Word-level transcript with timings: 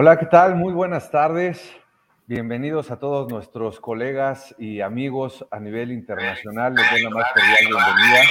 Hola, 0.00 0.16
¿qué 0.16 0.26
tal? 0.26 0.54
Muy 0.54 0.72
buenas 0.72 1.10
tardes. 1.10 1.74
Bienvenidos 2.28 2.92
a 2.92 3.00
todos 3.00 3.28
nuestros 3.28 3.80
colegas 3.80 4.54
y 4.56 4.80
amigos 4.80 5.44
a 5.50 5.58
nivel 5.58 5.90
internacional. 5.90 6.72
Les 6.76 6.88
doy 6.88 7.02
la 7.02 7.10
más 7.10 7.32
cordial 7.32 7.56
bienvenida. 7.58 8.22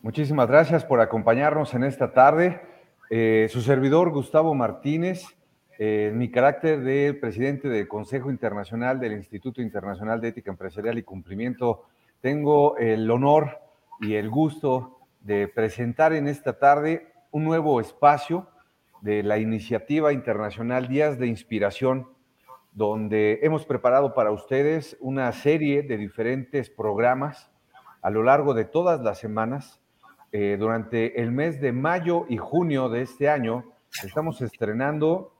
Muchísimas 0.00 0.48
gracias 0.48 0.82
por 0.86 1.02
acompañarnos 1.02 1.74
en 1.74 1.84
esta 1.84 2.14
tarde. 2.14 2.62
Eh, 3.10 3.48
su 3.50 3.60
servidor 3.60 4.12
Gustavo 4.12 4.54
Martínez, 4.54 5.26
eh, 5.78 6.10
mi 6.14 6.30
carácter 6.30 6.80
de 6.80 7.12
presidente 7.12 7.68
del 7.68 7.86
Consejo 7.86 8.30
Internacional 8.30 8.98
del 8.98 9.12
Instituto 9.12 9.60
Internacional 9.60 10.22
de 10.22 10.28
Ética 10.28 10.50
Empresarial 10.50 10.96
y 10.96 11.02
Cumplimiento, 11.02 11.84
tengo 12.22 12.78
el 12.78 13.10
honor 13.10 13.68
y 14.00 14.14
el 14.14 14.30
gusto 14.30 14.98
de 15.20 15.46
presentar 15.48 16.12
en 16.12 16.26
esta 16.26 16.58
tarde 16.58 17.12
un 17.30 17.44
nuevo 17.44 17.80
espacio 17.80 18.48
de 19.02 19.22
la 19.22 19.38
iniciativa 19.38 20.12
internacional 20.12 20.88
Días 20.88 21.18
de 21.18 21.26
Inspiración, 21.26 22.08
donde 22.72 23.40
hemos 23.42 23.66
preparado 23.66 24.14
para 24.14 24.30
ustedes 24.30 24.96
una 25.00 25.30
serie 25.32 25.82
de 25.82 25.96
diferentes 25.96 26.70
programas 26.70 27.50
a 28.02 28.10
lo 28.10 28.22
largo 28.22 28.54
de 28.54 28.64
todas 28.64 29.00
las 29.00 29.18
semanas. 29.18 29.80
Eh, 30.32 30.56
durante 30.58 31.20
el 31.20 31.32
mes 31.32 31.60
de 31.60 31.72
mayo 31.72 32.24
y 32.28 32.36
junio 32.36 32.88
de 32.88 33.02
este 33.02 33.28
año 33.28 33.64
estamos 34.02 34.40
estrenando 34.40 35.34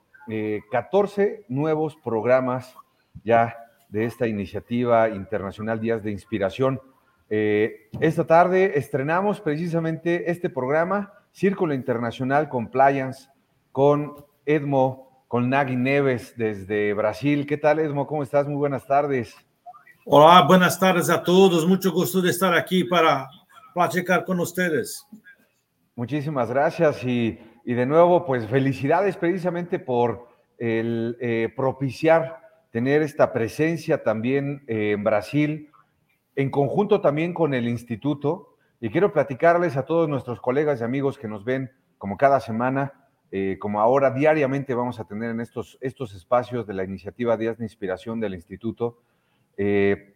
14 0.69 1.23
eh, 1.23 1.45
nuevos 1.47 1.95
programas 1.95 2.75
ya 3.23 3.57
de 3.89 4.05
esta 4.05 4.27
iniciativa 4.27 5.09
internacional 5.09 5.79
Días 5.79 6.03
de 6.03 6.11
Inspiración 6.11 6.79
eh, 7.33 7.89
esta 8.01 8.27
tarde 8.27 8.77
estrenamos 8.77 9.39
precisamente 9.39 10.29
este 10.29 10.49
programa, 10.49 11.13
Círculo 11.31 11.73
Internacional 11.73 12.49
Compliance, 12.49 13.29
con 13.71 14.15
Edmo, 14.45 15.23
con 15.29 15.49
Nagui 15.49 15.77
Neves 15.77 16.35
desde 16.35 16.93
Brasil. 16.93 17.45
¿Qué 17.47 17.55
tal, 17.55 17.79
Edmo? 17.79 18.05
¿Cómo 18.05 18.21
estás? 18.21 18.47
Muy 18.47 18.57
buenas 18.57 18.85
tardes. 18.85 19.33
Hola, 20.03 20.41
buenas 20.45 20.77
tardes 20.77 21.09
a 21.09 21.23
todos. 21.23 21.65
Mucho 21.65 21.93
gusto 21.93 22.21
de 22.21 22.31
estar 22.31 22.53
aquí 22.53 22.83
para 22.83 23.29
platicar 23.73 24.25
con 24.25 24.41
ustedes. 24.41 25.07
Muchísimas 25.95 26.49
gracias 26.49 27.01
y, 27.05 27.39
de 27.63 27.85
nuevo, 27.85 28.25
pues 28.25 28.45
felicidades 28.47 29.15
precisamente 29.15 29.79
por 29.79 30.27
el 30.57 31.15
eh, 31.21 31.47
propiciar 31.55 32.41
tener 32.71 33.01
esta 33.01 33.31
presencia 33.31 34.03
también 34.03 34.65
en 34.67 35.01
Brasil 35.01 35.70
en 36.41 36.49
conjunto 36.49 37.01
también 37.01 37.33
con 37.33 37.53
el 37.53 37.67
instituto, 37.67 38.55
y 38.79 38.89
quiero 38.89 39.13
platicarles 39.13 39.77
a 39.77 39.85
todos 39.85 40.09
nuestros 40.09 40.41
colegas 40.41 40.81
y 40.81 40.83
amigos 40.83 41.19
que 41.19 41.27
nos 41.27 41.45
ven 41.45 41.71
como 41.99 42.17
cada 42.17 42.39
semana, 42.39 42.93
eh, 43.31 43.57
como 43.59 43.79
ahora 43.79 44.09
diariamente 44.09 44.73
vamos 44.73 44.99
a 44.99 45.03
tener 45.03 45.29
en 45.29 45.39
estos, 45.39 45.77
estos 45.81 46.15
espacios 46.15 46.65
de 46.65 46.73
la 46.73 46.83
iniciativa 46.83 47.37
Días 47.37 47.59
de 47.59 47.65
Inspiración 47.65 48.19
del 48.19 48.33
instituto. 48.33 48.97
Eh, 49.55 50.15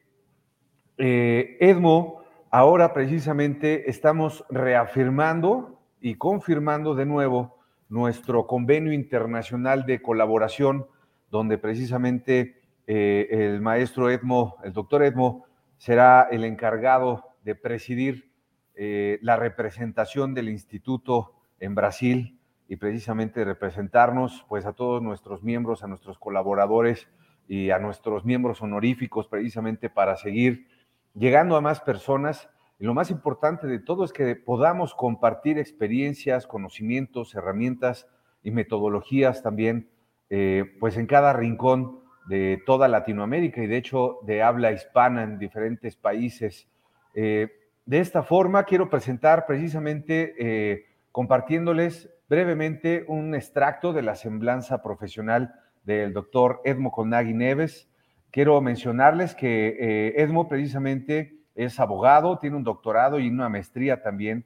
eh, 0.97 1.57
Edmo, 1.59 2.23
ahora 2.49 2.91
precisamente 2.91 3.87
estamos 3.87 4.43
reafirmando 4.49 5.79
y 6.01 6.15
confirmando 6.15 6.95
de 6.95 7.05
nuevo 7.05 7.59
nuestro 7.87 8.47
convenio 8.47 8.93
internacional 8.93 9.85
de 9.85 10.01
colaboración, 10.01 10.87
donde 11.29 11.59
precisamente 11.59 12.61
el 12.87 13.61
maestro 13.61 14.11
Edmo, 14.11 14.57
el 14.63 14.71
doctor 14.73 15.03
Edmo, 15.03 15.45
será 15.77 16.27
el 16.31 16.43
encargado 16.43 17.35
de 17.43 17.55
presidir 17.55 18.31
eh, 18.75 19.19
la 19.21 19.37
representación 19.37 20.33
del 20.33 20.49
instituto 20.49 21.33
en 21.59 21.75
Brasil 21.75 22.39
y 22.67 22.77
precisamente 22.77 23.45
representarnos 23.45 24.45
pues 24.49 24.65
a 24.65 24.73
todos 24.73 25.01
nuestros 25.01 25.43
miembros, 25.43 25.83
a 25.83 25.87
nuestros 25.87 26.17
colaboradores 26.17 27.07
y 27.47 27.69
a 27.69 27.79
nuestros 27.79 28.25
miembros 28.25 28.61
honoríficos 28.61 29.27
precisamente 29.27 29.89
para 29.89 30.17
seguir 30.17 30.67
llegando 31.13 31.55
a 31.55 31.61
más 31.61 31.79
personas. 31.81 32.49
Y 32.79 32.85
lo 32.85 32.93
más 32.93 33.11
importante 33.11 33.67
de 33.67 33.79
todo 33.79 34.03
es 34.03 34.11
que 34.11 34.35
podamos 34.35 34.93
compartir 34.93 35.57
experiencias, 35.57 36.47
conocimientos, 36.47 37.33
herramientas 37.35 38.07
y 38.43 38.51
metodologías 38.51 39.41
también, 39.41 39.89
eh, 40.29 40.65
pues 40.79 40.97
en 40.97 41.07
cada 41.07 41.33
rincón 41.33 42.01
de 42.27 42.61
toda 42.65 42.87
Latinoamérica 42.87 43.61
y 43.61 43.67
de 43.67 43.77
hecho 43.77 44.19
de 44.23 44.41
habla 44.41 44.71
hispana 44.71 45.23
en 45.23 45.37
diferentes 45.37 45.95
países. 45.95 46.67
Eh, 47.13 47.49
de 47.85 47.99
esta 47.99 48.23
forma 48.23 48.63
quiero 48.63 48.89
presentar 48.89 49.45
precisamente 49.45 50.33
eh, 50.39 50.85
compartiéndoles 51.11 52.09
brevemente 52.27 53.05
un 53.07 53.35
extracto 53.35 53.93
de 53.93 54.01
la 54.01 54.15
semblanza 54.15 54.81
profesional 54.81 55.53
del 55.83 56.13
doctor 56.13 56.61
Edmo 56.65 56.91
Conagui 56.91 57.33
Neves. 57.33 57.87
Quiero 58.31 58.59
mencionarles 58.59 59.35
que 59.35 59.77
eh, 59.79 60.13
Edmo 60.17 60.47
precisamente 60.47 61.35
es 61.53 61.79
abogado, 61.79 62.39
tiene 62.39 62.57
un 62.57 62.63
doctorado 62.63 63.19
y 63.19 63.29
una 63.29 63.49
maestría 63.49 64.01
también. 64.01 64.45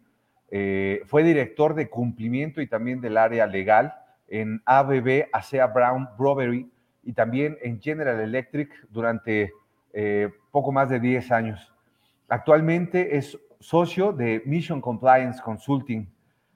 fue 1.06 1.24
director 1.24 1.76
de 1.76 1.90
cumplimiento 1.90 2.60
y 2.62 2.68
también 2.68 3.02
del 3.02 3.18
área 3.18 3.46
legal 3.46 3.94
en 4.28 4.62
ABB 4.66 5.30
ASEA 5.32 5.68
Brown 5.68 6.10
Brovery 6.18 6.70
y 7.10 7.14
también 7.14 7.58
en 7.64 7.82
General 7.82 8.20
Electric 8.20 8.70
durante 8.88 9.52
eh, 9.94 10.30
poco 10.52 10.72
más 10.72 10.90
de 10.90 11.00
10 11.00 11.32
años. 11.32 11.74
Actualmente 12.28 13.18
es 13.18 13.36
socio 13.60 14.14
de 14.14 14.44
Mission 14.46 14.80
Compliance 14.80 15.42
Consulting. 15.42 16.08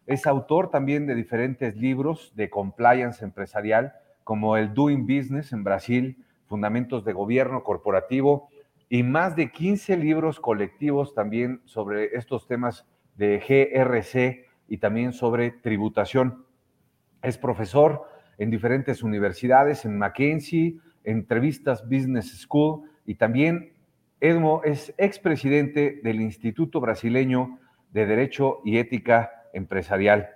Es 0.05 0.27
autor 0.27 0.69
también 0.69 1.07
de 1.07 1.15
diferentes 1.15 1.75
libros 1.75 2.33
de 2.35 2.51
compliance 2.51 3.25
empresarial, 3.25 3.93
como 4.23 4.55
el 4.57 4.75
Doing 4.75 5.07
Business 5.07 5.53
en 5.53 5.63
Brasil, 5.63 6.23
Fundamentos 6.45 7.03
de 7.03 7.13
Gobierno 7.13 7.63
Corporativo 7.63 8.49
y 8.89 9.01
más 9.01 9.35
de 9.35 9.51
15 9.51 9.97
libros 9.97 10.39
colectivos 10.39 11.15
también 11.15 11.63
sobre 11.65 12.15
estos 12.15 12.45
temas 12.45 12.85
de 13.15 13.39
GRC 13.39 14.45
y 14.67 14.77
también 14.77 15.13
sobre 15.13 15.49
tributación. 15.49 16.45
Es 17.23 17.39
profesor 17.39 18.12
en 18.37 18.49
diferentes 18.49 19.03
universidades, 19.03 19.85
en 19.85 19.97
Mackenzie, 19.97 20.77
entrevistas 21.03 21.83
Business 21.87 22.39
School 22.41 22.81
y 23.05 23.15
también 23.15 23.73
Edmo 24.19 24.61
es 24.63 24.93
expresidente 24.97 25.99
del 26.01 26.21
Instituto 26.21 26.79
Brasileño 26.79 27.59
de 27.91 28.05
Derecho 28.05 28.61
y 28.63 28.77
Ética 28.77 29.31
Empresarial. 29.51 30.29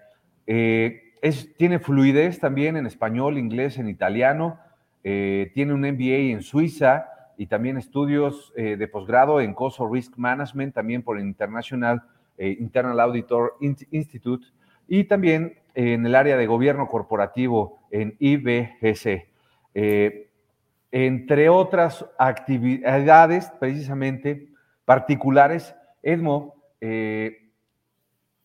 Eh, 0.46 1.14
es, 1.22 1.56
tiene 1.56 1.80
fluidez 1.80 2.40
también 2.40 2.76
en 2.76 2.86
español, 2.86 3.38
inglés, 3.38 3.78
en 3.78 3.88
italiano, 3.88 4.60
eh, 5.04 5.52
tiene 5.54 5.74
un 5.74 5.82
MBA 5.82 6.34
en 6.34 6.42
Suiza 6.42 7.08
y 7.38 7.48
también 7.48 7.78
estudios 7.78 8.52
eh, 8.58 8.76
de 8.76 8.88
posgrado 8.90 9.40
en 9.40 9.54
COSO 9.54 9.90
Risk 9.90 10.18
Management, 10.18 10.76
también 10.76 11.02
por 11.02 11.18
el 11.18 11.26
International 11.26 12.04
Internal 12.40 13.00
Auditor 13.00 13.56
Institute 13.62 14.46
y 14.88 15.06
también 15.06 15.58
en 15.78 16.08
el 16.08 16.16
área 16.16 16.38
de 16.38 16.48
gobierno 16.48 16.88
corporativo 16.88 17.78
en 17.92 18.16
IBGC. 18.18 19.28
Eh, 19.76 20.32
entre 20.92 21.50
otras 21.50 22.04
actividades 22.18 23.52
precisamente 23.60 24.48
particulares, 24.86 25.76
Edmo, 26.02 26.56
eh, 26.82 27.52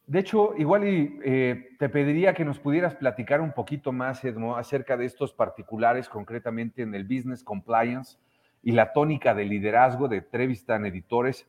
de 0.07 0.19
hecho, 0.19 0.53
igual 0.59 0.83
eh, 0.85 1.71
te 1.79 1.89
pediría 1.89 2.35
que 2.35 2.45
nos 2.45 2.59
pudieras 2.59 2.97
platicar 2.97 3.41
un 3.41 3.53
poquito 3.53 3.93
más, 3.93 4.23
Edmo, 4.27 4.59
acerca 4.59 4.99
de 4.99 5.07
estos 5.07 5.33
particulares, 5.33 6.11
concretamente 6.11 6.83
en 6.83 6.95
el 6.95 7.05
Business 7.05 7.43
Compliance 7.43 8.19
y 8.63 8.73
la 8.73 8.93
tónica 8.93 9.33
de 9.33 9.47
liderazgo 9.47 10.07
de 10.07 10.21
Trevistan 10.21 10.85
Editores, 10.85 11.47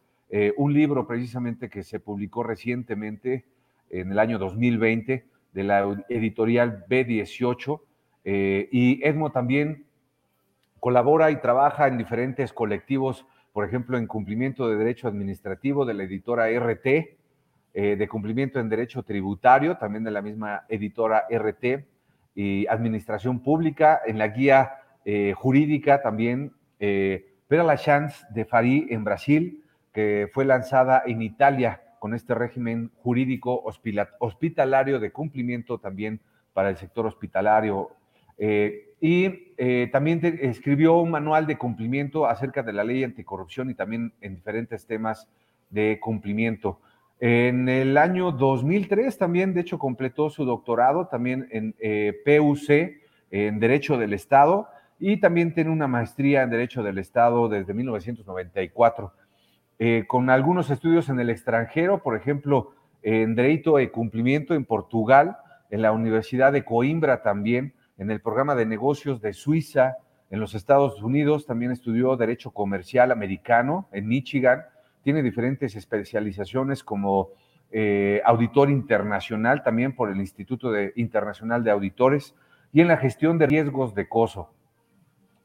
un 0.58 0.74
libro 0.74 1.06
precisamente 1.06 1.70
que 1.70 1.84
se 1.84 2.00
publicó 2.00 2.42
recientemente 2.42 3.46
en 3.92 4.12
el 4.12 4.18
año 4.18 4.40
2020 4.40 5.33
de 5.54 5.64
la 5.64 6.04
editorial 6.10 6.86
B18. 6.88 7.80
Eh, 8.26 8.70
y 8.72 9.06
Edmo 9.08 9.32
también 9.32 9.86
colabora 10.80 11.32
y 11.32 11.38
trabaja 11.38 11.88
en 11.88 11.98
diferentes 11.98 12.52
colectivos, 12.52 13.26
por 13.54 13.66
ejemplo, 13.66 13.98
en 13.98 14.08
cumplimiento 14.08 14.68
de 14.68 14.78
derecho 14.78 15.08
administrativo 15.08 15.86
de 15.86 15.94
la 15.94 16.04
editora 16.04 16.48
RT, 16.50 16.88
eh, 17.76 17.96
de 17.96 18.08
cumplimiento 18.08 18.60
en 18.60 18.70
derecho 18.70 19.04
tributario, 19.04 19.78
también 19.78 20.04
de 20.04 20.12
la 20.12 20.22
misma 20.22 20.64
editora 20.68 21.26
RT, 21.30 21.86
y 22.36 22.66
administración 22.68 23.42
pública, 23.42 24.02
en 24.06 24.18
la 24.18 24.28
guía 24.30 24.74
eh, 25.06 25.34
jurídica 25.36 26.02
también, 26.02 26.52
Pero 26.80 27.64
la 27.64 27.78
Chance 27.78 28.26
de 28.32 28.44
Fari 28.46 28.88
en 28.90 29.04
Brasil, 29.04 29.64
que 29.94 30.30
fue 30.34 30.44
lanzada 30.44 31.04
en 31.06 31.22
Italia 31.22 31.83
con 32.04 32.14
este 32.14 32.36
régimen 32.36 32.92
jurídico 32.98 33.64
hospitalario 34.20 35.00
de 35.00 35.14
cumplimiento 35.14 35.78
también 35.78 36.20
para 36.52 36.68
el 36.70 36.76
sector 36.76 37.06
hospitalario. 37.06 37.92
Eh, 38.38 38.90
y 39.00 39.54
eh, 39.58 39.88
también 39.90 40.20
escribió 40.42 40.98
un 40.98 41.12
manual 41.12 41.48
de 41.48 41.58
cumplimiento 41.58 42.26
acerca 42.26 42.62
de 42.62 42.74
la 42.74 42.84
ley 42.84 43.06
anticorrupción 43.06 43.70
y 43.70 43.74
también 43.74 44.12
en 44.20 44.36
diferentes 44.36 44.86
temas 44.86 45.30
de 45.70 45.98
cumplimiento. 46.02 46.82
En 47.22 47.70
el 47.70 47.98
año 47.98 48.34
2003 48.34 49.18
también, 49.18 49.54
de 49.54 49.62
hecho, 49.62 49.80
completó 49.80 50.30
su 50.30 50.44
doctorado 50.44 51.08
también 51.08 51.48
en 51.52 51.74
eh, 51.80 52.12
PUC, 52.26 53.00
en 53.32 53.62
Derecho 53.62 53.98
del 53.98 54.12
Estado, 54.12 54.68
y 55.00 55.22
también 55.22 55.54
tiene 55.54 55.70
una 55.70 55.88
maestría 55.88 56.44
en 56.44 56.50
Derecho 56.50 56.84
del 56.84 56.98
Estado 56.98 57.48
desde 57.48 57.74
1994, 57.74 59.14
eh, 59.80 60.06
con 60.08 60.30
algunos 60.30 60.70
estudios 60.70 61.10
en 61.10 61.20
el 61.20 61.30
extranjero, 61.30 62.04
por 62.04 62.16
ejemplo, 62.16 62.72
en 63.02 63.36
Derecho 63.36 63.78
de 63.78 63.92
Cumplimiento 63.92 64.54
en 64.54 64.66
Portugal, 64.66 65.38
en 65.70 65.81
la 65.81 65.92
Universidad 65.92 66.54
de 66.54 66.64
Coimbra 66.64 67.22
también, 67.22 67.74
en 67.98 68.12
el 68.12 68.22
programa 68.22 68.56
de 68.56 68.66
negocios 68.66 69.22
de 69.22 69.34
Suiza, 69.34 69.98
en 70.30 70.40
los 70.40 70.56
Estados 70.56 71.02
Unidos, 71.04 71.46
también 71.46 71.72
estudió 71.72 72.16
Derecho 72.16 72.52
Comercial 72.52 73.12
Americano 73.12 73.88
en 73.92 74.08
Michigan, 74.08 74.64
tiene 75.04 75.22
diferentes 75.22 75.75
especializaciones 75.75 76.84
como 76.84 77.30
eh, 77.72 78.22
auditor 78.25 78.70
internacional, 78.70 79.64
también 79.64 79.96
por 79.96 80.10
el 80.10 80.18
Instituto 80.18 80.72
Internacional 80.96 81.64
de 81.64 81.72
Auditores, 81.72 82.36
y 82.72 82.81
en 82.81 82.88
la 82.88 82.98
gestión 82.98 83.38
de 83.38 83.48
riesgos 83.48 83.94
de 83.94 84.10
coso. 84.10 84.52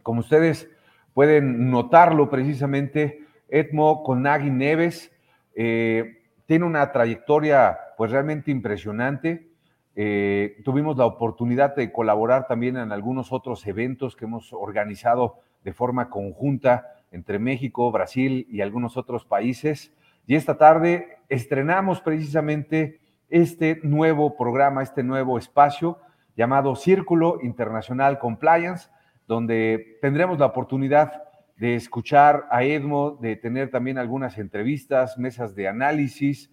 Como 0.03 0.21
ustedes 0.21 0.71
pueden 1.13 1.71
notarlo 1.71 2.31
precisamente, 2.31 3.27
Edmo 3.49 4.03
Conagui 4.03 4.51
Neves 4.51 5.11
eh, 5.55 6.23
tiene 6.47 6.65
una 6.65 6.93
trayectoria 6.93 7.79
pues 7.97 8.11
realmente 8.11 8.51
impresionante. 8.51 9.49
Eh, 9.97 10.61
tuvimos 10.65 10.97
la 10.97 11.07
oportunidad 11.07 11.75
de 11.75 11.91
colaborar 11.91 12.47
también 12.47 12.77
en 12.77 12.93
algunos 12.93 13.33
otros 13.33 13.67
eventos 13.67 14.15
que 14.15 14.27
hemos 14.27 14.53
organizado 14.53 15.41
de 15.65 15.73
forma 15.73 16.09
conjunta 16.09 16.87
entre 17.11 17.39
México, 17.39 17.91
Brasil 17.91 18.47
y 18.51 18.61
algunos 18.61 18.97
otros 18.97 19.25
países. 19.25 19.93
Y 20.27 20.37
esta 20.37 20.57
tarde 20.57 21.19
estrenamos 21.29 22.01
precisamente 22.01 23.01
este 23.29 23.81
nuevo 23.83 24.37
programa, 24.37 24.83
este 24.83 25.03
nuevo 25.03 25.39
espacio 25.39 25.99
llamado 26.37 26.77
Círculo 26.77 27.39
Internacional 27.43 28.19
Compliance, 28.19 28.89
donde 29.27 29.99
tendremos 30.01 30.39
la 30.39 30.47
oportunidad 30.47 31.25
de 31.59 31.75
escuchar 31.75 32.47
a 32.51 32.63
Edmo, 32.63 33.19
de 33.21 33.37
tener 33.37 33.71
también 33.71 33.99
algunas 33.99 34.39
entrevistas, 34.39 35.19
mesas 35.19 35.55
de 35.55 35.69
análisis, 35.69 36.51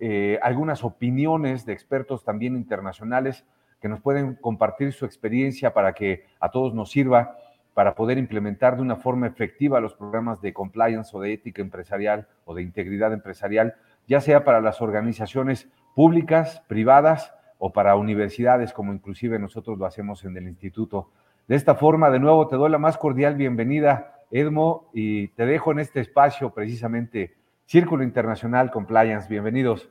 eh, 0.00 0.38
algunas 0.42 0.84
opiniones 0.84 1.66
de 1.66 1.72
expertos 1.72 2.24
también 2.24 2.56
internacionales 2.56 3.44
que 3.80 3.88
nos 3.88 4.00
pueden 4.00 4.34
compartir 4.36 4.92
su 4.92 5.04
experiencia 5.04 5.74
para 5.74 5.92
que 5.92 6.24
a 6.40 6.50
todos 6.50 6.72
nos 6.72 6.90
sirva 6.90 7.36
para 7.74 7.96
poder 7.96 8.16
implementar 8.18 8.76
de 8.76 8.82
una 8.82 8.96
forma 8.96 9.26
efectiva 9.26 9.80
los 9.80 9.94
programas 9.94 10.40
de 10.40 10.52
compliance 10.52 11.16
o 11.16 11.20
de 11.20 11.32
ética 11.32 11.60
empresarial 11.60 12.28
o 12.44 12.54
de 12.54 12.62
integridad 12.62 13.12
empresarial, 13.12 13.74
ya 14.06 14.20
sea 14.20 14.44
para 14.44 14.60
las 14.60 14.80
organizaciones 14.80 15.68
públicas, 15.94 16.62
privadas 16.68 17.34
o 17.58 17.72
para 17.72 17.96
universidades, 17.96 18.72
como 18.72 18.92
inclusive 18.92 19.38
nosotros 19.38 19.78
lo 19.78 19.86
hacemos 19.86 20.24
en 20.24 20.36
el 20.36 20.46
instituto. 20.46 21.10
De 21.48 21.56
esta 21.56 21.74
forma, 21.74 22.10
de 22.10 22.20
nuevo, 22.20 22.46
te 22.46 22.56
doy 22.56 22.70
la 22.70 22.78
más 22.78 22.96
cordial 22.96 23.34
bienvenida, 23.34 24.14
Edmo, 24.34 24.90
y 24.92 25.28
te 25.28 25.46
dejo 25.46 25.70
en 25.70 25.78
este 25.78 26.00
espacio 26.00 26.52
precisamente 26.52 27.36
Círculo 27.66 28.02
Internacional 28.02 28.68
Compliance. 28.72 29.28
Bienvenidos. 29.28 29.88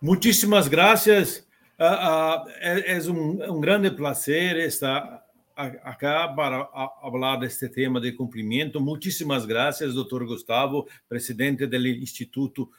Muchísimas 0.00 0.68
gracias. 0.68 1.44
Uh, 1.76 1.82
uh, 1.82 2.48
é, 2.60 2.96
é 2.96 3.10
um, 3.10 3.56
um, 3.56 3.60
grande 3.60 3.90
prazer 3.90 4.58
estar 4.58 5.26
acá 5.56 6.28
para 6.28 6.66
falar 7.00 7.38
deste 7.38 7.68
tema 7.68 8.00
de 8.00 8.12
cumprimento. 8.12 8.80
Muitíssimas 8.80 9.44
graças, 9.44 9.92
doutor 9.92 10.24
Gustavo, 10.24 10.86
presidente 11.08 11.66
do 11.66 11.76
Instituto 11.76 12.70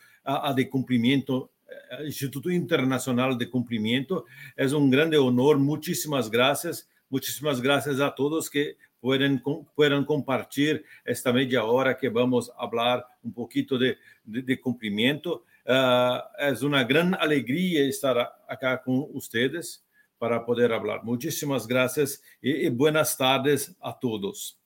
de 0.55 0.65
Cumprimento, 0.65 1.49
eh, 1.67 2.07
Instituto 2.07 2.49
Internacional 2.49 3.35
de 3.35 3.47
Cumprimento. 3.47 4.25
É 4.55 4.65
um 4.67 4.89
grande 4.89 5.17
honor. 5.17 5.59
Muitíssimas 5.59 6.29
graças. 6.29 6.89
Muitíssimas 7.11 7.59
graças 7.59 7.99
a 7.99 8.09
todos 8.09 8.47
que 8.47 8.77
puedan, 9.01 9.43
puedan 9.75 10.05
compartilhar 10.05 10.81
esta 11.03 11.33
meia 11.33 11.65
hora 11.65 11.93
que 11.93 12.09
vamos 12.09 12.49
falar 12.55 13.05
um 13.21 13.29
pouquinho 13.29 13.77
de, 13.77 13.97
de, 14.23 14.41
de 14.41 14.55
cumprimento. 14.55 15.43
Uh, 15.65 16.23
é 16.37 16.53
uma 16.61 16.81
grande 16.83 17.17
alegria 17.19 17.85
estar 17.85 18.17
aqui 18.47 18.77
com 18.85 19.11
vocês 19.11 19.83
para 20.17 20.39
poder 20.39 20.69
falar. 20.69 21.03
Muitíssimas 21.03 21.65
graças 21.65 22.21
e, 22.41 22.65
e 22.65 22.69
buenas 22.69 23.17
tardes 23.17 23.75
a 23.81 23.91
todos. 23.91 24.57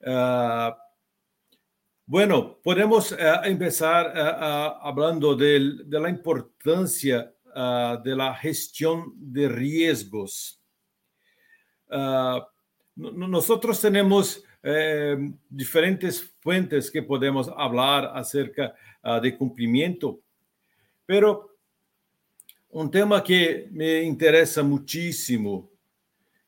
Uh, 0.00 0.74
bueno, 2.06 2.54
podemos 2.62 3.12
uh, 3.12 3.44
empezar 3.44 4.06
uh, 4.06 4.78
hablando 4.80 5.36
de, 5.36 5.84
de, 5.84 6.00
la 6.00 6.08
importancia 6.08 7.30
de 8.04 8.14
la 8.14 8.34
gestión 8.34 9.12
de 9.16 9.48
riesgos. 9.48 10.60
Nosotros 12.96 13.80
tenemos 13.80 14.42
eh, 14.68 15.16
diferentes 15.48 16.20
fuentes 16.40 16.90
que 16.90 17.00
podemos 17.00 17.48
hablar 17.48 18.16
acerca 18.16 18.74
uh, 19.04 19.20
de 19.20 19.36
cumprimento, 19.36 20.20
pero 21.06 21.56
um 22.70 22.88
tema 22.88 23.22
que 23.22 23.68
me 23.70 24.02
interessa 24.02 24.62
muitíssimo, 24.64 25.70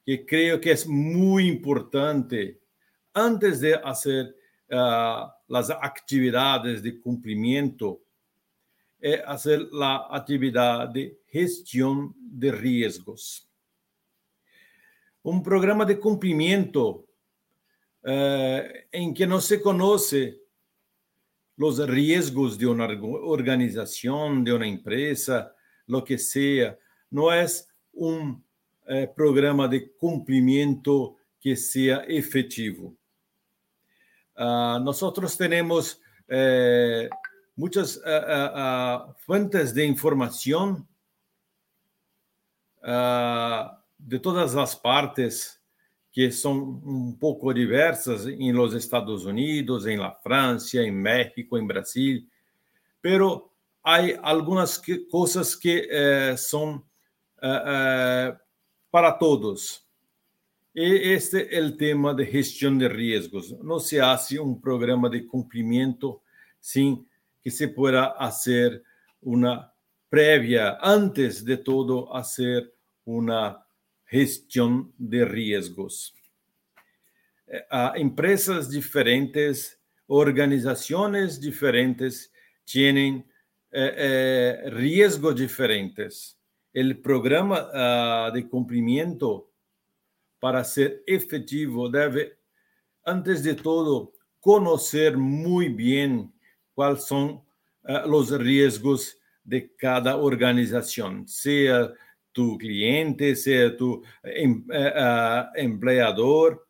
que 0.04 0.26
creio 0.26 0.60
que 0.60 0.70
é 0.70 0.76
muito 0.86 1.48
importante, 1.48 2.58
antes 3.14 3.60
de 3.60 3.78
fazer 3.78 4.34
uh, 4.72 5.56
as 5.56 5.70
atividades 5.70 6.82
de 6.82 6.98
cumprimento, 6.98 8.00
é 9.00 9.24
fazer 9.24 9.68
a 9.80 10.16
atividade 10.16 10.92
de 10.92 11.16
gestão 11.32 12.12
de 12.18 12.50
riscos. 12.50 13.47
Um 15.28 15.42
programa 15.42 15.84
de 15.84 15.96
cumprimento 15.96 17.04
uh, 18.02 18.86
em 18.90 19.12
que 19.12 19.26
não 19.26 19.42
se 19.42 19.58
conhece 19.58 20.40
os 21.58 21.78
riscos 21.80 22.56
de 22.56 22.66
uma 22.66 22.86
organização, 23.26 24.42
de 24.42 24.50
uma 24.52 24.66
empresa, 24.66 25.52
lo 25.86 26.02
que 26.02 26.16
sea. 26.16 26.78
No 27.10 27.30
es 27.30 27.68
un 27.92 28.42
eh, 28.86 29.06
programa 29.14 29.68
de 29.68 29.92
cumplimiento 29.98 31.16
que 31.38 31.56
sea 31.56 32.04
efectivo. 32.08 32.96
Uh, 34.34 34.80
nosotros 34.80 35.36
tenemos 35.36 36.00
eh, 36.26 37.10
muchas 37.54 37.98
uh, 37.98 39.12
fuentes 39.26 39.74
de 39.74 39.84
información 39.84 40.88
de 43.98 44.18
todas 44.18 44.54
las 44.54 44.76
partes 44.76 45.60
que 46.10 46.32
son 46.32 46.80
un 46.84 47.18
poco 47.18 47.52
diversas 47.52 48.26
en 48.26 48.54
los 48.54 48.74
Estados 48.74 49.24
Unidos, 49.26 49.86
en 49.86 50.00
la 50.00 50.14
Francia, 50.22 50.82
en 50.82 51.00
México, 51.00 51.58
en 51.58 51.66
Brasil, 51.66 52.28
pero 53.00 53.52
há 53.82 53.98
algumas 54.22 54.78
que, 54.78 55.06
coisas 55.08 55.54
que 55.54 55.88
eh, 55.90 56.36
são 56.36 56.82
eh, 57.42 57.62
eh, 57.66 58.36
para 58.90 59.12
todos. 59.12 59.86
E 60.74 61.12
este 61.12 61.48
é 61.50 61.60
o 61.60 61.76
tema 61.76 62.14
de 62.14 62.24
gestão 62.24 62.76
de 62.76 62.86
riscos. 62.88 63.50
Não 63.62 63.80
se 63.80 63.98
hace 63.98 64.38
um 64.38 64.54
programa 64.54 65.10
de 65.10 65.22
cumprimento 65.22 66.20
sem 66.60 67.04
que 67.42 67.50
se 67.50 67.68
pueda 67.68 68.14
fazer 68.16 68.82
uma 69.22 69.72
prévia, 70.10 70.78
antes 70.82 71.42
de 71.42 71.56
todo, 71.56 72.06
fazer 72.08 72.72
uma 73.04 73.64
gestão 74.10 74.92
de 74.98 75.24
riscos. 75.24 76.14
Há 77.70 77.98
empresas 77.98 78.68
diferentes, 78.68 79.78
organizações 80.06 81.38
diferentes, 81.38 82.30
têm 82.70 83.24
eh, 83.70 83.94
eh, 83.96 84.70
riesgos 84.70 85.34
diferentes. 85.34 86.36
El 86.72 86.98
programa 87.00 87.68
uh, 87.70 88.32
de 88.32 88.42
cumplimiento, 88.42 89.50
para 90.38 90.62
ser 90.62 91.02
efectivo, 91.06 91.88
debe, 91.88 92.36
antes 93.04 93.42
de 93.42 93.54
todo, 93.54 94.12
conocer 94.38 95.16
muy 95.16 95.68
bien 95.70 96.32
cuáles 96.74 97.04
son 97.04 97.42
uh, 97.84 98.06
los 98.06 98.30
riesgos 98.30 99.18
de 99.42 99.74
cada 99.74 100.16
organización, 100.16 101.26
sea 101.26 101.92
tu 102.38 102.56
cliente, 102.56 103.34
sea 103.34 103.76
tu 103.76 104.00
em, 104.22 104.64
uh, 104.70 105.50
empleador. 105.56 106.64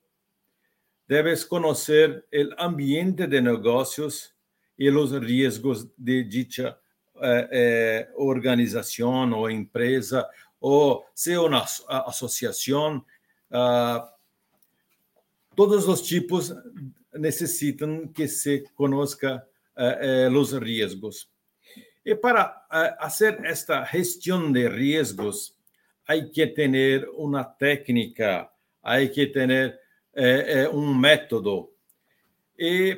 Debes 1.06 1.44
conocer 1.44 2.26
el 2.30 2.54
ambiente 2.56 3.26
de 3.26 3.42
negocios 3.42 4.34
y 4.78 4.90
los 4.90 5.12
riesgos 5.12 5.87
de 5.94 6.25
dicha 6.25 6.78
é, 7.20 8.08
organização 8.14 9.32
ou 9.32 9.50
empresa, 9.50 10.26
ou 10.58 11.04
seja 11.14 11.42
uma 11.42 11.64
associação, 12.06 13.04
ah, 13.50 14.08
todos 15.56 15.88
os 15.88 16.00
tipos 16.02 16.54
necessitam 17.14 18.06
que 18.08 18.28
se 18.28 18.64
conozca 18.75 19.44
los 20.30 20.52
riesgos. 20.52 21.28
Y 22.04 22.14
para 22.14 22.66
hacer 23.00 23.38
esta 23.44 23.84
gestión 23.84 24.52
de 24.52 24.68
riesgos, 24.70 25.57
hay 26.08 26.32
que 26.32 26.48
tener 26.48 27.08
una 27.16 27.56
técnica, 27.56 28.52
hay 28.82 29.12
que 29.12 29.26
tener 29.28 29.78
un 30.72 30.98
método. 31.00 31.70
Y 32.56 32.92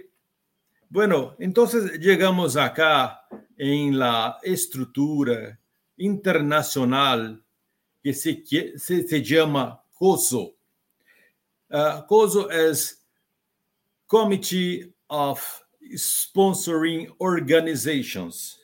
bueno, 0.88 1.36
entonces 1.38 1.98
llegamos 1.98 2.56
acá 2.56 3.26
en 3.58 3.98
la 3.98 4.38
estructura 4.42 5.60
internacional 5.98 7.44
que 8.02 8.14
se, 8.14 8.42
se, 8.78 9.06
se 9.06 9.22
llama 9.22 9.84
COSO. 9.98 10.54
Uh, 11.68 12.06
COSO 12.06 12.50
es 12.50 13.06
Committee 14.06 14.94
of 15.08 15.62
Sponsoring 15.94 17.12
Organizations. 17.18 18.58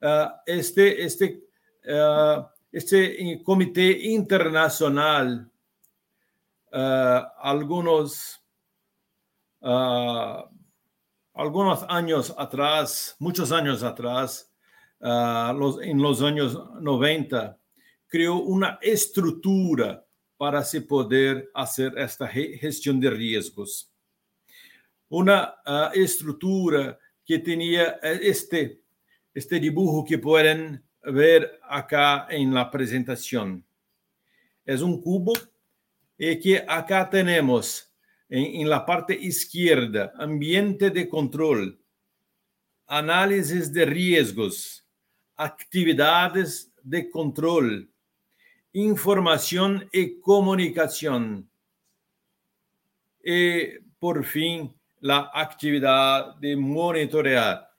Uh, 0.00 0.28
este, 0.46 1.04
este, 1.04 1.42
uh, 1.86 2.44
este 2.74 3.40
comité 3.44 4.08
internacional, 4.08 5.48
algunos, 6.72 8.42
algunos 11.32 11.84
años 11.88 12.34
atrás, 12.36 13.14
muchos 13.20 13.52
años 13.52 13.84
atrás, 13.84 14.52
los, 15.00 15.80
en 15.82 16.02
los 16.02 16.20
años 16.20 16.58
90, 16.80 17.56
creó 18.08 18.38
una 18.38 18.80
estructura 18.82 20.04
para 20.36 20.64
se 20.64 20.80
poder 20.80 21.50
hacer 21.54 21.96
esta 21.96 22.26
gestión 22.26 22.98
de 22.98 23.10
riesgos. 23.10 23.90
Una 25.08 25.54
uh, 25.64 25.90
estructura 25.94 26.98
que 27.24 27.38
tenía 27.38 28.00
eh, 28.02 28.20
este, 28.22 28.82
este 29.32 29.60
dibujo 29.60 30.04
que 30.04 30.18
pueden 30.18 30.84
ver 31.06 31.60
acá 31.68 32.26
en 32.30 32.52
la 32.52 32.70
presentación. 32.70 33.64
Es 34.64 34.80
un 34.80 35.00
cubo 35.00 35.32
y 36.16 36.38
que 36.38 36.64
acá 36.66 37.08
tenemos 37.08 37.92
en, 38.28 38.68
la 38.68 38.84
parte 38.84 39.14
izquierda 39.14 40.12
ambiente 40.16 40.90
de 40.90 41.08
control, 41.08 41.78
análisis 42.86 43.72
de 43.72 43.84
riesgos, 43.84 44.86
actividades 45.36 46.72
de 46.82 47.10
control, 47.10 47.90
información 48.72 49.88
y 49.92 50.20
comunicación. 50.20 51.48
Y 53.22 53.78
por 53.98 54.24
fin, 54.24 54.74
la 55.00 55.30
actividad 55.34 56.36
de 56.36 56.56
monitorear. 56.56 57.73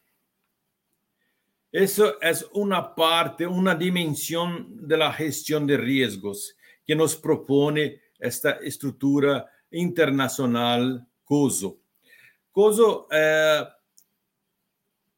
Eso 1.76 2.22
es 2.22 2.48
una 2.54 2.96
parte, 2.96 3.46
una 3.46 3.76
dimensión 3.76 4.88
de 4.88 4.96
la 4.96 5.12
gestión 5.12 5.68
de 5.68 5.76
riesgos 5.76 6.56
que 6.88 6.96
nos 6.96 7.18
propone 7.18 8.00
esta 8.18 8.52
estructura 8.52 9.46
internacional 9.72 11.06
COSO. 11.26 11.78
COSO 12.54 13.10
eh, 13.12 13.66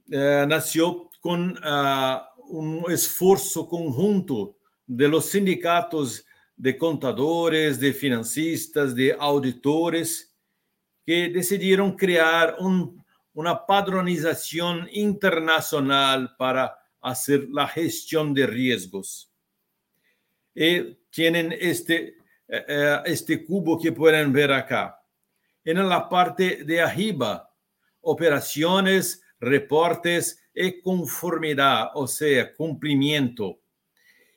eh, 0.09 0.45
nació 0.49 1.11
con 1.21 1.51
uh, 1.63 2.21
un 2.47 2.85
esfuerzo 2.89 3.67
conjunto 3.67 4.57
de 4.87 5.07
los 5.09 5.27
sindicatos 5.27 6.25
de 6.55 6.75
contadores, 6.75 7.79
de 7.79 7.93
financistas, 7.93 8.95
de 8.95 9.15
auditores, 9.19 10.35
que 11.05 11.29
decidieron 11.29 11.95
crear 11.95 12.55
un, 12.57 13.05
una 13.37 13.67
padronización 13.67 14.89
internacional 14.91 16.35
para 16.37 16.75
hacer 17.01 17.47
la 17.51 17.67
gestión 17.67 18.33
de 18.33 18.47
riesgos. 18.47 19.31
Y 20.55 20.95
tienen 21.11 21.55
este, 21.59 22.17
eh, 22.47 22.65
eh, 22.67 23.01
este 23.05 23.45
cubo 23.45 23.79
que 23.79 23.91
pueden 23.91 24.33
ver 24.33 24.51
acá. 24.51 24.99
En 25.63 25.87
la 25.87 26.09
parte 26.09 26.63
de 26.63 26.81
arriba, 26.81 27.53
operaciones, 28.01 29.21
reportes 29.39 30.41
y 30.51 30.81
conformidad, 30.81 31.91
o 31.93 32.07
sea, 32.07 32.55
cumplimiento 32.55 33.59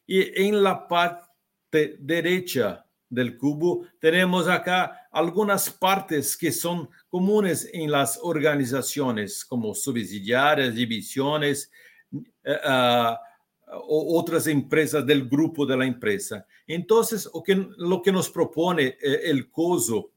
y 0.07 0.45
en 0.45 0.63
la 0.63 0.87
parte 0.89 1.97
derecha 2.01 2.85
del 3.09 3.39
cubo 3.39 3.87
tenemos 3.99 4.47
acá 4.49 5.00
algunas 5.11 5.71
partes 5.71 6.37
que 6.37 6.53
son 6.53 6.89
comunes 7.09 7.69
en 7.73 7.91
las 7.91 8.19
organizaciones, 8.23 9.45
como 9.45 9.75
subsidiarias, 9.75 10.75
divisiones 10.75 11.71
uh, 12.13 13.15
o 13.73 14.19
otras 14.19 14.47
empresas 14.47 15.05
del 15.05 15.29
grupo 15.29 15.67
de 15.67 15.77
la 15.77 15.87
empresa. 15.87 16.47
Entonces, 16.67 17.29
lo 17.33 17.43
que, 17.43 17.69
lo 17.77 18.03
que 18.03 18.13
nos 18.13 18.31
propone 18.31 18.99
eh, 19.01 19.21
el 19.25 19.51
COSO 19.51 20.13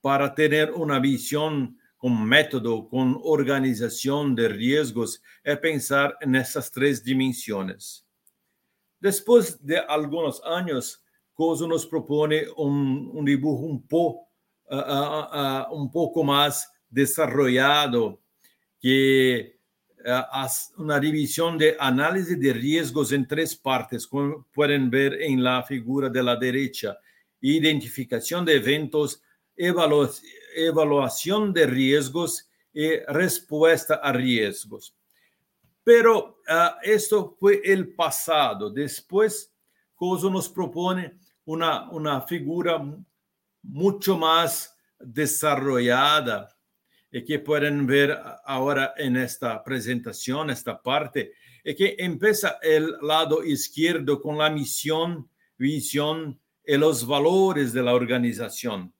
para 0.00 0.34
tener 0.34 0.72
una 0.72 0.98
visión 0.98 1.78
con 1.96 2.24
método, 2.24 2.88
con 2.88 3.20
organización 3.22 4.34
de 4.34 4.48
riesgos, 4.48 5.22
es 5.44 5.58
pensar 5.58 6.16
en 6.20 6.34
esas 6.34 6.72
tres 6.72 7.04
dimensiones. 7.04 8.04
Después 8.98 9.64
de 9.64 9.78
algunos 9.78 10.42
años, 10.44 11.01
Coso 11.34 11.66
nos 11.66 11.86
propone 11.86 12.44
un, 12.56 13.24
dibujo 13.24 13.62
un, 13.62 13.86
uh, 13.90 15.74
un 15.74 15.90
poco 15.90 16.22
más 16.22 16.70
desarrollado, 16.88 18.20
que 18.80 19.58
una 20.76 20.98
división 20.98 21.56
de 21.56 21.76
análisis 21.78 22.38
de 22.38 22.52
riesgos 22.52 23.12
en 23.12 23.26
tres 23.26 23.54
partes, 23.54 24.06
como 24.06 24.46
pueden 24.52 24.90
ver 24.90 25.22
en 25.22 25.42
la 25.42 25.62
figura 25.62 26.08
de 26.08 26.22
la 26.22 26.36
derecha. 26.36 26.98
Identificación 27.40 28.44
de 28.44 28.56
eventos, 28.56 29.22
evaluación 29.56 31.52
de 31.52 31.66
riesgos 31.66 32.48
y 32.72 32.96
respuesta 33.08 33.96
a 33.96 34.12
riesgos. 34.12 34.94
Pero 35.84 36.38
uh, 36.48 36.78
esto 36.82 37.36
fue 37.38 37.60
el 37.64 37.94
pasado. 37.94 38.70
Después, 38.70 39.51
Nos 40.02 40.48
propone 40.48 41.14
una, 41.44 41.88
una 41.92 42.22
figura 42.22 42.82
mucho 43.62 44.18
más 44.18 44.76
desarrollada 44.98 46.48
y 47.12 47.24
que 47.24 47.38
pueden 47.38 47.86
ver 47.86 48.18
ahora 48.44 48.94
en 48.96 49.16
esta 49.16 49.62
presentación, 49.62 50.50
esta 50.50 50.82
parte, 50.82 51.34
y 51.62 51.76
que 51.76 51.94
empieza 52.00 52.58
el 52.62 52.96
lado 53.00 53.44
izquierdo 53.44 54.20
con 54.20 54.38
la 54.38 54.50
misión, 54.50 55.30
visión 55.56 56.36
y 56.66 56.76
los 56.76 57.06
valores 57.06 57.72
de 57.72 57.84
la 57.84 57.94
organización. 57.94 58.92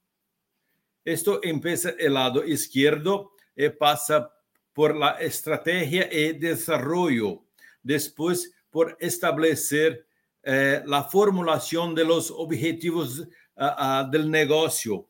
Esto 1.05 1.41
empieza 1.43 1.91
el 1.99 2.15
lado 2.15 2.45
izquierdo 2.45 3.33
y 3.57 3.69
pasa 3.71 4.33
por 4.73 4.95
la 4.95 5.21
estrategia 5.21 6.09
y 6.13 6.39
desarrollo, 6.39 7.43
después 7.83 8.55
por 8.71 8.97
establecer 9.01 10.07
eh, 10.45 10.83
la 10.87 11.05
formulación 11.05 11.95
de 11.95 12.05
los 12.05 12.31
objetivos 12.31 13.21
uh, 13.21 13.65
uh, 13.65 14.11
del 14.11 14.29
negocio. 14.29 15.09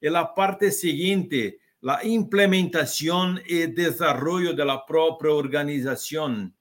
En 0.00 0.14
la 0.14 0.34
parte 0.34 0.70
siguiente, 0.70 1.58
la 1.82 2.02
implementación 2.02 3.42
y 3.46 3.66
desarrollo 3.66 4.54
de 4.54 4.64
la 4.64 4.86
propia 4.86 5.32
organización. 5.32 6.54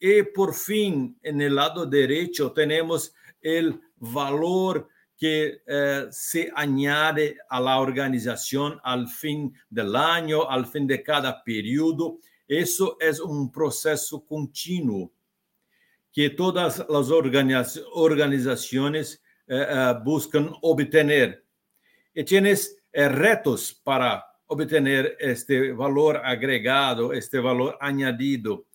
Y 0.00 0.22
por 0.22 0.54
fin, 0.54 1.18
en 1.22 1.40
el 1.42 1.54
lado 1.54 1.84
derecho, 1.84 2.52
tenemos 2.52 3.14
el 3.42 3.78
valor 3.96 4.88
que 5.16 5.62
eh, 5.66 6.06
se 6.10 6.50
añade 6.54 7.36
a 7.48 7.60
la 7.60 7.78
organización 7.78 8.80
al 8.82 9.06
fin 9.06 9.54
del 9.68 9.94
año, 9.94 10.48
al 10.48 10.66
fin 10.66 10.86
de 10.86 11.02
cada 11.02 11.44
periodo. 11.44 12.18
Eso 12.48 12.96
es 13.00 13.20
un 13.20 13.52
proceso 13.52 14.24
continuo 14.24 15.12
que 16.14 16.30
todas 16.30 16.86
las 16.88 17.10
organizaciones 17.10 19.22
eh, 19.48 19.66
eh, 19.68 19.94
buscan 20.04 20.50
obtener. 20.62 21.44
Y 22.14 22.24
tienes 22.24 22.78
retos 22.92 23.80
para 23.82 24.24
obtener 24.46 25.16
este 25.18 25.72
valor 25.72 26.20
agregado, 26.24 27.12
este 27.12 27.40
valor 27.40 27.76
añadido. 27.80 28.66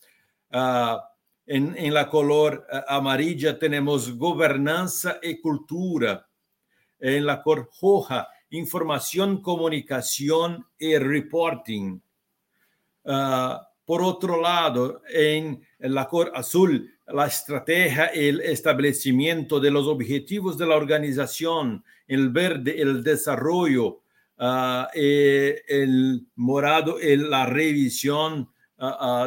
Ah, 0.52 1.02
en, 1.46 1.94
la 1.94 2.10
color 2.10 2.68
amarilla 2.88 3.58
tenemos 3.58 4.18
gobernanza 4.18 5.20
y 5.24 5.40
cultura 5.40 6.28
en 7.00 7.26
la 7.26 7.42
cor 7.42 7.70
roja, 7.82 8.28
información, 8.50 9.42
comunicación 9.42 10.68
y 10.78 10.98
reporting. 10.98 12.00
Uh, 13.04 13.56
por 13.86 14.04
otro 14.04 14.40
lado, 14.40 15.02
en 15.10 15.66
la 15.80 16.08
cor 16.08 16.32
azul, 16.36 16.94
la 17.12 17.28
estrategia 17.28 18.08
el 18.08 18.42
establecimiento 18.42 19.60
de 19.60 19.72
los 19.72 19.88
objetivos 19.88 20.58
de 20.58 20.68
la 20.68 20.76
organización, 20.76 21.84
el 22.08 22.30
verde, 22.30 22.82
el 22.82 23.04
desarrollo, 23.04 24.02
el 24.94 26.28
morado, 26.36 26.98
la 27.02 27.46
revisión 27.46 28.50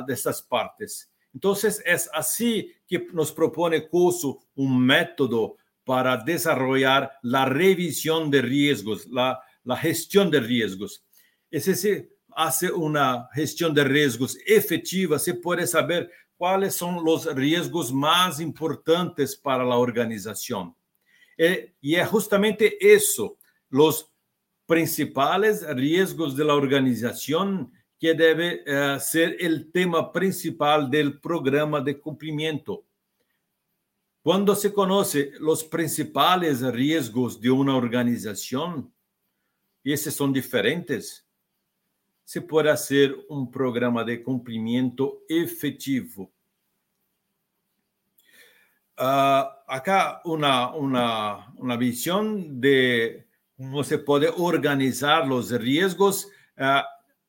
de 0.06 0.14
estas 0.14 0.42
partes. 0.42 1.10
Entonces, 1.34 1.82
es 1.84 2.10
así 2.12 2.72
que 2.86 3.06
nos 3.12 3.32
propone 3.32 3.88
COSO 3.88 4.40
un 4.56 4.84
método 4.84 5.56
para 5.84 6.16
desarrollar 6.16 7.12
la 7.22 7.46
revisión 7.46 8.30
de 8.30 8.42
riesgos, 8.42 9.06
la, 9.06 9.40
la 9.64 9.76
gestión 9.76 10.30
de 10.30 10.40
riesgos. 10.40 11.04
Es 11.50 11.66
decir, 11.66 12.12
hace 12.34 12.70
una 12.70 13.28
gestión 13.32 13.74
de 13.74 13.84
riesgos 13.84 14.36
efectiva, 14.46 15.18
se 15.18 15.34
puede 15.34 15.66
saber 15.66 16.10
cuáles 16.42 16.74
son 16.74 17.04
los 17.04 17.32
riesgos 17.36 17.92
más 17.92 18.40
importantes 18.40 19.36
para 19.36 19.64
la 19.64 19.76
organización. 19.76 20.74
Eh, 21.38 21.76
y 21.80 21.94
es 21.94 22.08
justamente 22.08 22.76
eso, 22.80 23.38
los 23.68 24.12
principales 24.66 25.64
riesgos 25.76 26.36
de 26.36 26.44
la 26.44 26.56
organización 26.56 27.72
que 27.96 28.14
debe 28.14 28.64
uh, 28.66 28.98
ser 28.98 29.36
el 29.38 29.70
tema 29.70 30.10
principal 30.10 30.90
del 30.90 31.20
programa 31.20 31.80
de 31.80 32.00
cumplimiento. 32.00 32.86
Cuando 34.20 34.56
se 34.56 34.72
conoce 34.72 35.30
los 35.38 35.62
principales 35.62 36.60
riesgos 36.60 37.40
de 37.40 37.52
una 37.52 37.76
organización, 37.76 38.92
y 39.84 39.92
esos 39.92 40.12
son 40.12 40.32
diferentes, 40.32 41.24
se 42.24 42.40
puede 42.40 42.70
hacer 42.70 43.14
un 43.28 43.50
programa 43.50 44.04
de 44.04 44.22
cumplimiento 44.22 45.22
efectivo. 45.28 46.30
Uh, 48.98 49.48
acá 49.66 50.20
una, 50.24 50.74
una, 50.74 51.52
una, 51.56 51.76
visión 51.76 52.60
de 52.60 53.26
cómo 53.56 53.82
se 53.82 53.98
puede 53.98 54.28
organizar 54.28 55.26
los 55.26 55.50
riesgos 55.50 56.28
uh, 56.58 56.82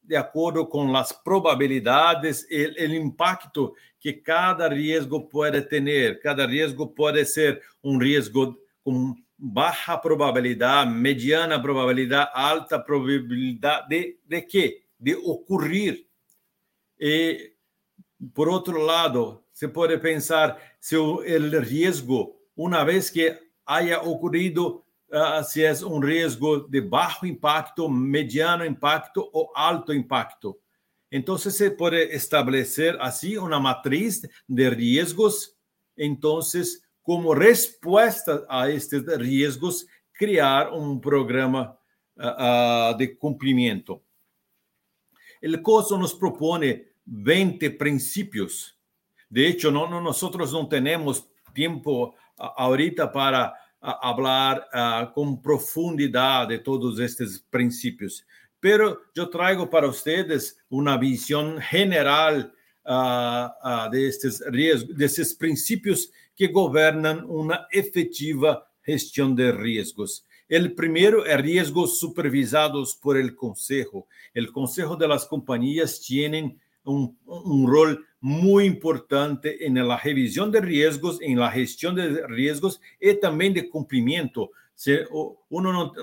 de 0.03 0.17
acordo 0.17 0.67
com 0.67 0.95
as 0.95 1.11
probabilidades 1.11 2.45
e 2.49 2.67
o 2.67 2.93
impacto 2.93 3.73
que 3.99 4.11
cada 4.11 4.67
risco 4.67 5.21
pode 5.21 5.61
ter. 5.61 6.19
Cada 6.19 6.45
risco 6.45 6.85
pode 6.87 7.25
ser 7.25 7.61
um 7.81 7.97
risco 7.97 8.57
com 8.83 9.15
baixa 9.37 9.97
probabilidade, 9.97 10.91
mediana 10.91 11.61
probabilidade, 11.61 12.29
alta 12.33 12.77
probabilidade 12.77 13.87
de, 13.87 14.19
de 14.27 14.41
quê? 14.41 14.82
De 15.03 15.15
ocorrer. 15.15 16.05
E, 16.97 17.53
por 18.33 18.47
outro 18.47 18.79
lado, 18.79 19.43
se 19.51 19.67
pode 19.67 19.97
pensar 19.97 20.57
se 20.79 20.95
o, 20.95 21.21
risco, 21.61 22.35
uma 22.55 22.85
vez 22.85 23.09
que 23.09 23.37
haya 23.65 24.01
ocorrido, 24.01 24.83
uh, 25.09 25.43
se 25.43 25.63
é 25.63 25.73
um 25.85 25.99
risco 25.99 26.67
de 26.69 26.79
baixo 26.79 27.25
impacto, 27.25 27.89
mediano 27.89 28.65
impacto 28.65 29.29
ou 29.33 29.51
alto 29.53 29.93
impacto. 29.93 30.57
Então, 31.11 31.37
se 31.37 31.69
pode 31.71 31.97
estabelecer 32.15 32.95
assim 33.01 33.37
uma 33.37 33.59
matriz 33.59 34.21
de 34.47 34.69
riscos. 34.69 35.53
Então, 35.97 36.39
como 37.03 37.33
resposta 37.33 38.45
a 38.47 38.69
estes 38.71 39.03
riscos, 39.17 39.85
criar 40.13 40.73
um 40.73 40.97
programa 40.97 41.77
uh, 42.17 42.97
de 42.97 43.07
cumprimento. 43.07 44.01
O 45.43 45.61
COSO 45.61 45.97
nos 45.97 46.13
propõe 46.13 46.85
20 47.05 47.69
princípios. 47.71 48.75
De 49.29 49.45
hecho, 49.45 49.71
no, 49.71 49.89
no, 49.89 49.99
nosotros 49.99 50.53
no 50.53 50.67
tenemos 50.67 51.27
tiempo 51.53 52.15
ahorita 52.37 53.07
para 53.07 53.53
a 53.81 54.15
falar 54.15 54.59
uh, 54.59 55.13
com 55.13 55.35
profundidade 55.35 56.57
de 56.57 56.63
todos 56.63 56.99
estes 56.99 57.37
princípios. 57.51 58.23
Pero 58.61 58.97
eu 59.13 59.27
trago 59.27 59.67
para 59.67 59.87
vocês 59.87 60.55
uma 60.69 60.97
visão 60.97 61.59
general 61.59 62.39
uh, 62.39 63.85
uh, 63.85 63.89
destes 63.91 64.39
riesgos, 64.47 64.95
desses 64.95 65.33
princípios 65.33 66.09
que 66.33 66.47
governam 66.47 67.27
uma 67.29 67.67
efetiva 67.73 68.65
gestão 68.87 69.35
de 69.35 69.51
riscos. 69.51 70.23
O 70.53 70.75
primeiro 70.75 71.25
é 71.25 71.35
riscos 71.35 71.99
supervisados 71.99 72.93
por 72.93 73.17
el 73.17 73.35
Consejo. 73.35 74.05
O 74.35 74.51
Consejo 74.51 74.95
de 74.95 75.07
las 75.07 75.25
Companhias 75.25 75.99
tem 75.99 76.57
um, 76.85 77.15
um 77.25 77.65
rol 77.65 77.97
muy 78.21 78.65
importante 78.65 79.65
en 79.65 79.75
la 79.87 79.97
revisión 79.97 80.51
de 80.51 80.61
riesgos, 80.61 81.19
en 81.21 81.39
la 81.39 81.51
gestión 81.51 81.95
de 81.95 82.25
riesgos 82.27 82.79
y 82.99 83.13
también 83.15 83.53
de 83.53 83.67
cumplimiento. 83.67 84.51
Si, 84.75 84.91
uno 85.49 85.73
no, 85.73 85.93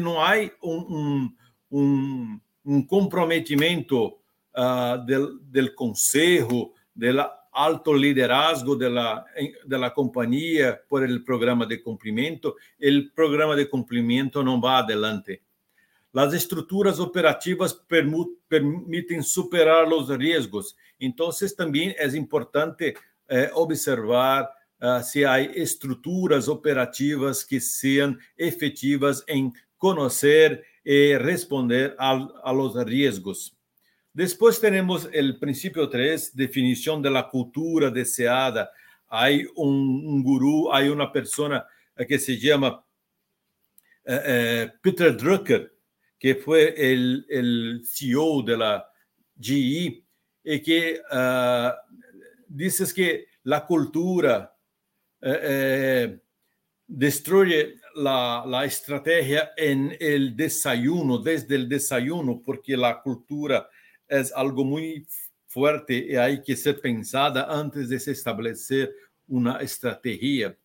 no 0.00 0.24
hay 0.24 0.50
un, 0.60 1.36
un, 1.70 2.42
un 2.64 2.86
comprometimiento 2.86 4.20
uh, 4.56 5.04
del, 5.06 5.74
consejo, 5.74 6.72
del 6.94 7.20
alto 7.54 7.94
liderazgo 7.94 8.76
de 8.76 8.90
la, 8.90 9.24
de 9.64 9.78
la 9.78 9.94
compañía 9.94 10.82
por 10.88 11.04
el 11.04 11.22
programa 11.22 11.64
de 11.66 11.80
cumplimiento, 11.82 12.56
el 12.78 13.12
programa 13.12 13.54
de 13.54 13.68
cumplimiento 13.68 14.42
no 14.42 14.60
va 14.60 14.78
adelante. 14.78 15.42
Las 16.12 16.32
estruturas 16.32 17.00
operativas 17.00 17.74
permiten 17.74 19.22
superar 19.22 19.88
los 19.88 20.08
riesgos. 20.08 20.76
Entonces, 20.98 21.56
también 21.56 21.94
es 21.98 22.14
importante 22.14 22.94
eh, 23.28 23.50
observar 23.52 24.48
uh, 24.80 25.02
si 25.02 25.24
hay 25.24 25.50
estruturas 25.54 26.46
operativas 26.46 27.44
que 27.44 27.60
sean 27.60 28.18
efectivas 28.36 29.24
en 29.26 29.52
conocer 29.76 30.64
y 30.84 31.16
responder 31.16 31.96
a, 31.98 32.28
a 32.44 32.52
los 32.52 32.74
riesgos. 32.84 33.53
Después 34.14 34.60
tenemos 34.60 35.08
el 35.12 35.40
principio 35.40 35.88
3, 35.88 36.36
definición 36.36 37.02
de 37.02 37.10
la 37.10 37.28
cultura 37.28 37.90
deseada. 37.90 38.70
Hay 39.08 39.44
un, 39.56 40.22
gurú, 40.22 40.72
hay 40.72 40.88
una 40.88 41.10
persona 41.10 41.66
que 42.08 42.16
se 42.20 42.38
llama 42.38 42.84
eh, 44.04 44.22
eh, 44.24 44.72
Peter 44.80 45.16
Drucker, 45.16 45.74
que 46.16 46.36
fue 46.36 46.74
el, 46.76 47.82
CEO 47.84 48.42
de 48.42 48.56
la 48.56 48.88
GE, 49.36 50.04
y 50.44 50.62
que 50.62 51.00
uh, 51.10 51.72
dices 52.46 52.94
que 52.94 53.26
la 53.42 53.66
cultura 53.66 54.56
eh, 55.20 55.40
eh, 55.42 56.20
destruye 56.86 57.80
la, 57.96 58.44
la, 58.46 58.64
estrategia 58.64 59.52
en 59.56 59.96
el 59.98 60.36
desayuno, 60.36 61.18
desde 61.18 61.56
el 61.56 61.68
desayuno, 61.68 62.40
porque 62.44 62.76
la 62.76 63.00
cultura 63.02 63.68
es 64.08 64.32
algo 64.32 64.64
muy 64.64 65.06
fuerte 65.46 66.06
y 66.10 66.16
hay 66.16 66.42
que 66.42 66.56
ser 66.56 66.80
pensada 66.80 67.46
antes 67.48 67.88
de 67.88 67.96
establecer 67.96 68.92
una 69.28 69.58
estrategia. 69.58 70.56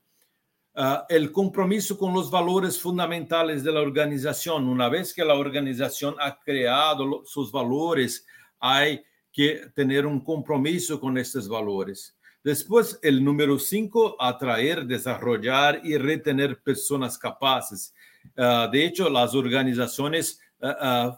Uh, 0.75 1.03
el 1.09 1.31
compromiso 1.31 1.97
con 1.97 2.13
los 2.13 2.31
valores 2.31 2.79
fundamentales 2.79 3.63
de 3.63 3.71
la 3.71 3.81
organización. 3.81 4.67
Una 4.67 4.87
vez 4.87 5.13
que 5.13 5.25
la 5.25 5.33
organización 5.33 6.15
ha 6.19 6.39
creado 6.39 7.23
sus 7.25 7.51
valores, 7.51 8.25
hay 8.59 9.03
que 9.31 9.71
tener 9.75 10.05
un 10.05 10.23
compromiso 10.23 10.99
con 10.99 11.17
estos 11.17 11.49
valores. 11.49 12.15
Después, 12.43 12.97
el 13.01 13.23
número 13.23 13.59
cinco, 13.59 14.15
atraer, 14.19 14.85
desarrollar 14.85 15.81
y 15.83 15.97
retener 15.97 16.61
personas 16.61 17.17
capaces. 17.17 17.93
Uh, 18.37 18.71
de 18.71 18.85
hecho, 18.85 19.09
las 19.09 19.35
organizaciones, 19.35 20.39
uh, 20.61 21.11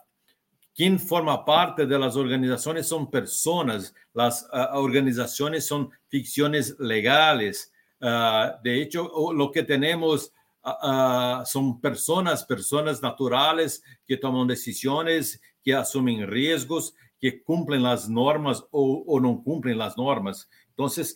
quien 0.82 1.00
forma 1.00 1.46
parte 1.46 1.86
de 1.86 2.00
las 2.00 2.16
organizaciones 2.16 2.88
son 2.88 3.12
personas, 3.12 3.94
las 4.16 4.48
organizaciones 4.74 5.68
son 5.68 5.92
ficciones 6.08 6.76
legales. 6.80 7.72
Uh, 8.00 8.60
de 8.64 8.82
hecho, 8.82 9.32
lo 9.32 9.52
que 9.52 9.62
tenemos 9.62 10.34
uh, 10.66 11.46
son 11.46 11.80
personas, 11.80 12.44
personas 12.46 13.00
naturales 13.00 13.84
que 14.08 14.18
toman 14.18 14.48
decisiones, 14.48 15.40
que 15.64 15.76
asumen 15.76 16.26
riesgos, 16.26 16.96
que 17.20 17.44
cumplen 17.44 17.84
las 17.84 18.10
normas 18.10 18.66
o, 18.72 19.20
no 19.22 19.44
cumplen 19.44 19.78
las 19.78 19.96
normas. 19.98 20.50
Entonces, 20.70 21.16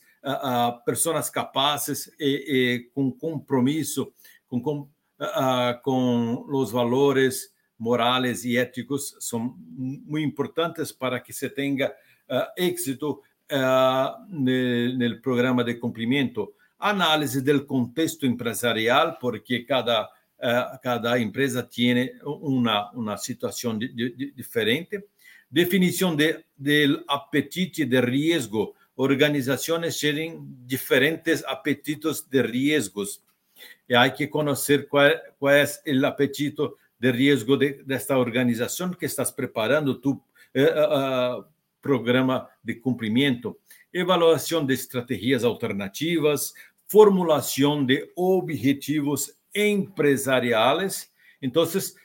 personas 0.86 1.32
capaces 1.32 2.14
y, 2.20 2.74
y, 2.74 2.90
con 2.92 3.14
compromiso, 3.14 4.14
con 4.48 4.92
los 6.52 6.72
valores 6.72 7.55
morales 7.78 8.46
y 8.46 8.58
éticos 8.58 9.16
son 9.20 9.56
muy 9.78 10.24
importantes 10.24 10.94
para 10.94 11.22
que 11.22 11.34
se 11.34 11.50
tenga 11.50 11.94
éxito 12.56 13.22
en 13.50 15.02
el 15.02 15.22
programa 15.22 15.64
de 15.64 15.80
cumplimiento. 15.80 16.54
Análise 16.78 17.42
do 17.42 17.66
contexto 17.66 18.26
empresarial, 18.26 19.18
porque 19.20 19.66
cada, 19.66 20.06
uh, 20.06 20.78
cada 20.82 21.18
empresa 21.20 21.64
tem 21.64 22.12
uma, 22.24 22.92
uma 22.92 23.18
situação 23.18 23.78
de, 23.78 23.88
de, 23.94 24.32
diferente, 24.34 25.02
definição 25.50 26.16
de, 26.16 26.44
do 26.58 27.04
apetite 27.08 27.86
de 27.86 28.02
risco, 28.02 28.76
organizações 28.98 30.00
têm 30.00 30.46
diferentes 30.66 31.44
apetitos 31.46 32.22
de 32.22 32.42
riscos, 32.42 33.22
e 33.88 33.96
há 33.96 34.10
que 34.10 34.28
conhecer 34.28 34.88
qual, 34.88 35.10
qual 35.40 35.54
é 35.54 35.66
o 35.88 36.06
apetite 36.06 36.58
do 36.58 36.78
de 37.06 37.12
riesgo 37.12 37.56
de, 37.56 37.86
esta 37.90 38.18
organización 38.18 38.96
que 38.96 39.06
estás 39.06 39.32
preparando 39.32 40.00
tu 40.00 40.20
programa 41.80 42.50
de 42.64 42.82
cumplimiento, 42.82 43.60
evaluación 43.94 44.66
de 44.66 44.74
estrategias 44.74 45.44
alternativas, 45.44 46.56
formulación 46.88 47.86
de 47.86 48.12
objetivos 48.16 49.38
empresariales. 49.54 51.14
Entonces, 51.40 51.96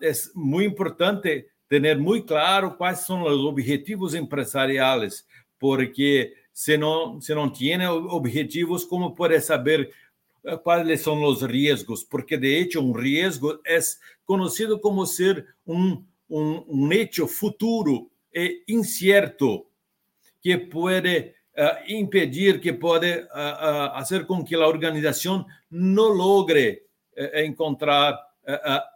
es 0.00 0.32
muy 0.34 0.64
importante 0.64 1.50
tener 1.68 1.96
muy 1.96 2.24
claro 2.24 2.76
cuáles 2.76 3.02
son 3.02 3.22
los 3.22 3.38
objetivos 3.38 4.14
empresariales, 4.14 5.28
porque 5.60 6.34
si 6.52 6.76
no, 6.76 7.20
si 7.20 7.32
no 7.32 7.52
tiene 7.52 7.86
objetivos, 7.86 8.84
¿cómo 8.84 9.14
puede 9.14 9.40
saber 9.40 9.82
eh, 9.82 9.92
cuáles 10.62 11.02
son 11.02 11.20
los 11.20 11.42
riesgos? 11.42 12.04
Porque 12.04 12.38
de 12.38 12.60
hecho 12.60 12.80
un 12.80 12.98
riesgo 12.98 13.60
es 13.64 14.00
conocido 14.24 14.80
como 14.80 15.06
ser 15.06 15.46
un, 15.64 16.08
un 16.28 16.92
hecho 16.92 17.26
futuro 17.26 18.10
e 18.30 18.62
incierto 18.66 19.70
que 20.42 20.58
puede 20.58 21.36
uh, 21.56 21.88
impedir, 21.88 22.60
que 22.60 22.74
puede 22.74 23.24
uh, 23.24 24.32
uh, 24.32 24.44
que 24.44 24.56
la 24.56 24.66
organización 24.66 25.46
no 25.70 26.12
logre 26.12 26.86
encontrar 27.14 28.18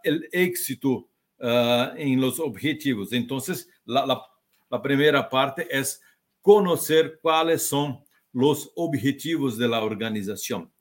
el 0.03 0.27
éxito 0.31 1.07
en 1.39 2.19
los 2.19 2.39
objetivos. 2.39 3.13
Entonces, 3.13 3.69
la, 3.85 4.07
la, 4.07 4.23
la 4.71 5.29
parte 5.29 5.67
es 5.69 6.01
conocer 6.41 7.19
cuáles 7.21 7.61
son 7.61 8.03
los 8.33 8.71
objetivos 8.75 9.55
de 9.55 9.67
la 9.67 9.83
organización. 9.83 10.71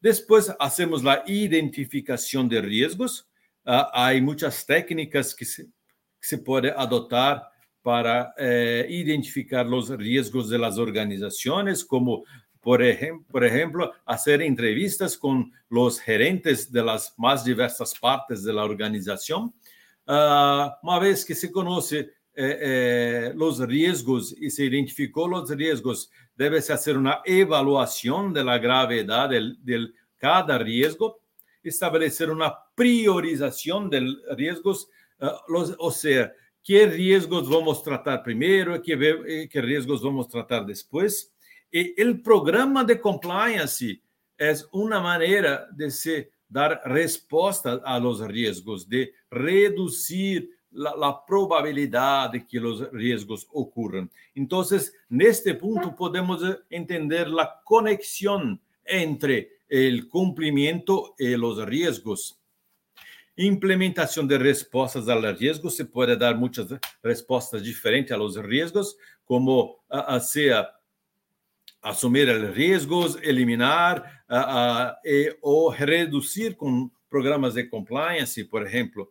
Después 0.00 0.50
hacemos 0.58 1.04
la 1.04 1.22
identificación 1.26 2.48
de 2.48 2.60
riesgos. 2.62 3.28
Uh, 3.64 3.84
hay 3.92 4.20
muchas 4.22 4.64
técnicas 4.64 5.34
que 5.34 5.44
se, 5.44 6.38
puede 6.38 6.70
adoptar 6.70 7.50
para 7.82 8.34
eh, 8.36 8.86
identificar 8.88 9.66
los 9.66 9.90
riesgos 9.90 10.48
de 10.48 10.58
las 10.58 10.78
organizaciones, 10.78 11.84
como 11.84 12.24
por, 12.60 12.82
ejem 12.82 13.24
por 13.24 13.44
ejemplo 13.44 13.92
hacer 14.04 14.42
entrevistas 14.42 15.16
con 15.16 15.52
los 15.68 15.98
gerentes 15.98 16.70
de 16.70 16.82
las 16.82 17.14
más 17.16 17.44
diversas 17.44 17.94
partes 17.98 18.42
de 18.42 18.52
la 18.52 18.64
organización. 18.64 19.54
Uh, 20.06 20.68
una 20.82 20.98
vez 20.98 21.24
que 21.24 21.34
se 21.34 21.50
conoce 21.50 22.10
eh, 22.34 22.58
eh, 22.60 23.32
los 23.34 23.58
riesgos 23.58 24.34
y 24.38 24.50
se 24.50 24.64
identificó 24.64 25.26
los 25.26 25.50
riesgos, 25.50 26.10
debe 26.34 26.62
se 26.62 26.72
hacer 26.72 26.96
una 26.96 27.20
evaluación 27.24 28.32
de 28.32 28.44
la 28.44 28.58
gravedad 28.58 29.28
del 29.28 29.94
cada 30.20 30.58
riesgo, 30.58 31.22
establecer 31.62 32.30
una 32.30 32.54
priorización 32.74 33.90
de 33.90 34.16
riesgos, 34.36 34.88
uh, 35.20 35.52
los, 35.52 35.74
o 35.78 35.90
sea, 35.90 36.32
qué 36.62 36.86
riesgos 36.86 37.48
vamos 37.48 37.80
a 37.80 37.84
tratar 37.84 38.22
primero, 38.22 38.80
qué, 38.82 38.92
eh, 39.26 39.48
qué 39.50 39.60
riesgos 39.60 40.02
vamos 40.02 40.26
a 40.26 40.30
tratar 40.30 40.66
después. 40.66 41.32
Y 41.72 42.00
el 42.00 42.20
programa 42.20 42.84
de 42.84 43.00
compliance 43.00 44.02
es 44.36 44.68
una 44.72 45.00
manera 45.00 45.68
de 45.72 45.90
se 45.90 46.30
dar 46.48 46.82
respuesta 46.84 47.80
a 47.84 47.98
los 47.98 48.20
riesgos, 48.26 48.88
de 48.88 49.12
reducir 49.30 50.50
la, 50.72 50.94
la, 50.96 51.24
probabilidad 51.26 52.30
de 52.30 52.46
que 52.46 52.60
los 52.60 52.90
riesgos 52.92 53.46
ocurran. 53.52 54.10
Entonces, 54.34 54.94
en 55.10 55.22
este 55.22 55.54
punto 55.54 55.94
podemos 55.94 56.42
entender 56.68 57.28
la 57.28 57.60
conexión 57.64 58.60
entre 58.84 59.60
el 59.68 60.08
cumplimiento 60.08 61.14
y 61.18 61.36
los 61.36 61.64
riesgos. 61.64 62.38
Implementación 63.36 64.28
de 64.28 64.38
respostas 64.38 65.08
a 65.08 65.14
los 65.14 65.38
riesgos, 65.38 65.76
se 65.76 65.84
puede 65.84 66.16
dar 66.16 66.36
muchas 66.36 66.66
respostas 67.02 67.62
diferentes 67.62 68.12
a 68.12 68.18
los 68.18 68.36
riesgos, 68.36 68.96
como 69.24 69.78
sea 70.20 70.68
asumir 71.80 72.28
los 72.28 72.54
riesgos, 72.54 73.18
eliminar 73.22 74.04
e, 75.02 75.38
o 75.40 75.72
reducir 75.72 76.56
con 76.56 76.92
programas 77.08 77.54
de 77.54 77.68
compliance, 77.68 78.44
por 78.44 78.66
ejemplo 78.66 79.10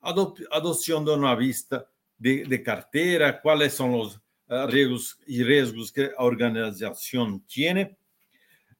adopción 0.00 1.04
de 1.04 1.14
una 1.14 1.34
vista 1.34 1.88
de, 2.16 2.62
cartera, 2.62 3.40
cuáles 3.40 3.74
son 3.74 3.92
los 3.92 4.16
uh, 4.48 4.66
riesgos 4.66 5.18
y 5.26 5.42
riesgos 5.42 5.92
que 5.92 6.08
la 6.08 6.14
organización 6.18 7.40
tiene, 7.46 7.96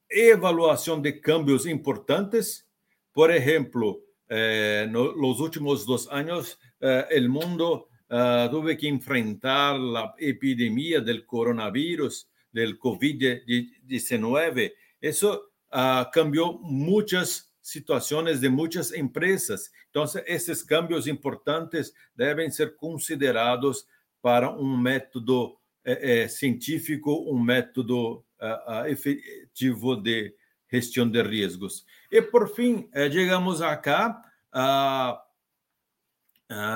evaluación 0.08 1.02
de 1.02 1.20
cambios 1.20 1.66
importantes, 1.66 2.66
por 3.12 3.30
ejemplo, 3.30 4.00
eh, 4.28 4.86
los 4.90 5.40
últimos 5.40 5.86
dos 5.86 6.08
años 6.10 6.58
eh, 6.80 7.04
el 7.10 7.28
mundo 7.28 7.88
uh, 8.10 8.50
tuvo 8.50 8.76
que 8.76 8.86
enfrentar 8.86 9.78
la 9.78 10.14
epidemia 10.18 11.00
del 11.00 11.24
coronavirus, 11.26 12.28
del 12.52 12.78
COVID-19. 12.78 14.74
Eso 15.00 15.50
uh, 15.72 16.10
cambió 16.12 16.52
muchas 16.58 17.47
situaciones 17.70 18.40
de 18.40 18.48
muchas 18.48 18.92
empresas. 18.92 19.70
Entonces, 19.86 20.22
esses 20.26 20.62
cambios 20.62 21.06
importantes 21.06 21.92
devem 22.14 22.50
ser 22.50 22.76
considerados 22.76 23.86
para 24.20 24.50
um 24.50 24.76
método 24.76 25.58
eh, 25.84 26.24
eh, 26.24 26.28
científico, 26.28 27.30
um 27.30 27.38
método 27.38 28.24
uh, 28.40 28.82
uh, 28.82 28.86
efetivo 28.86 29.96
de 29.96 30.34
gestão 30.70 31.08
de 31.08 31.22
riscos. 31.22 31.84
E, 32.10 32.20
por 32.20 32.54
fim, 32.54 32.88
eh, 32.92 33.10
chegamos 33.10 33.60
uh, 33.60 35.18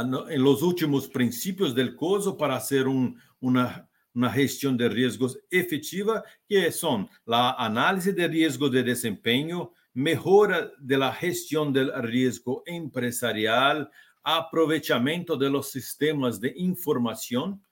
no, 0.06 0.30
em 0.30 0.38
los 0.38 0.62
últimos 0.62 1.06
princípios 1.06 1.74
del 1.74 1.94
COSO 1.96 2.36
para 2.36 2.58
ser 2.60 2.86
um, 2.86 3.14
uma, 3.40 3.86
uma 4.14 4.30
gestão 4.30 4.76
de 4.76 4.88
riscos 4.88 5.36
efetiva, 5.50 6.22
que 6.46 6.70
são 6.70 7.08
a 7.26 7.66
análise 7.66 8.12
de 8.12 8.26
risco 8.26 8.70
de 8.70 8.82
desempenho, 8.82 9.70
mejora 9.94 10.70
de 10.78 10.96
la 10.96 11.12
gestión 11.12 11.72
del 11.72 11.92
riesgo 12.02 12.62
empresarial, 12.66 13.90
aprovechamiento 14.22 15.36
de 15.36 15.50
los 15.50 15.70
sistemas 15.70 16.40
de 16.40 16.52
información, 16.56 17.62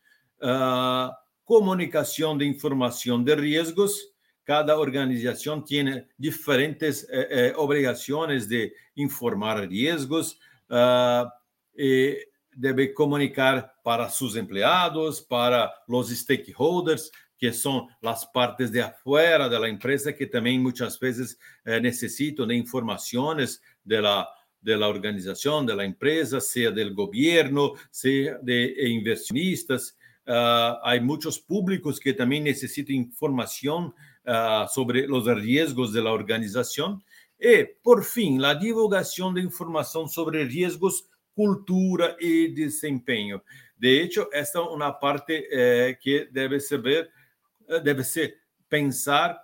uh, 0.43 1.11
comunicación 1.45 2.39
de 2.39 2.45
información 2.45 3.25
de 3.25 3.37
riesgos. 3.37 4.13
Cada 4.45 4.79
organización 4.79 5.65
tiene 5.65 6.09
diferentes 6.17 7.05
eh, 7.05 7.29
eh, 7.31 7.53
obligaciones 7.57 8.49
de 8.49 8.73
informar 8.97 9.69
riesgos. 9.69 10.39
Uh, 10.69 11.27
debe 12.53 12.93
comunicar 12.93 13.75
para 13.83 14.11
sus 14.11 14.37
empleados, 14.37 15.23
para 15.23 15.73
los 15.87 16.11
stakeholders, 16.11 17.11
que 17.41 17.51
são 17.53 17.89
as 18.05 18.31
partes 18.31 18.71
de 18.71 18.83
afuera 18.83 19.49
da 19.49 19.67
empresa 19.67 20.13
que 20.13 20.27
também 20.27 20.61
muitas 20.61 20.99
vezes 20.99 21.39
eh, 21.65 21.81
necessitam 21.81 22.47
de 22.47 22.55
informações 22.55 23.59
da 23.85 24.29
de 24.63 24.77
la 24.77 24.89
organização, 24.89 25.65
da 25.65 25.87
empresa, 25.87 26.39
seja 26.39 26.71
do 26.71 26.95
governo, 26.95 27.75
seja 27.91 28.39
de 28.43 28.95
inversionistas. 28.95 29.89
Uh, 30.29 30.77
há 30.83 31.01
muitos 31.01 31.39
públicos 31.39 31.99
que 31.99 32.13
também 32.13 32.43
necessitam 32.43 32.95
informação 32.95 33.89
uh, 33.89 34.69
sobre 34.69 35.11
os 35.11 35.27
riscos 35.43 35.95
da 35.95 36.13
organização. 36.13 37.01
E, 37.41 37.65
por 37.83 38.05
fim, 38.05 38.45
a 38.45 38.53
divulgação 38.53 39.33
de 39.33 39.41
informação 39.41 40.07
sobre 40.07 40.45
riscos, 40.45 41.05
cultura 41.35 42.15
e 42.21 42.49
desempenho. 42.49 43.41
De 43.79 44.03
hecho, 44.03 44.29
esta 44.31 44.59
é 44.59 44.63
uma 44.63 44.93
parte 44.93 45.49
eh, 45.51 45.97
que 46.03 46.29
deve 46.31 46.61
ser 46.61 46.83
Eh, 46.83 47.09
debe 47.79 48.05
ser 48.05 48.35
pensar 48.69 49.41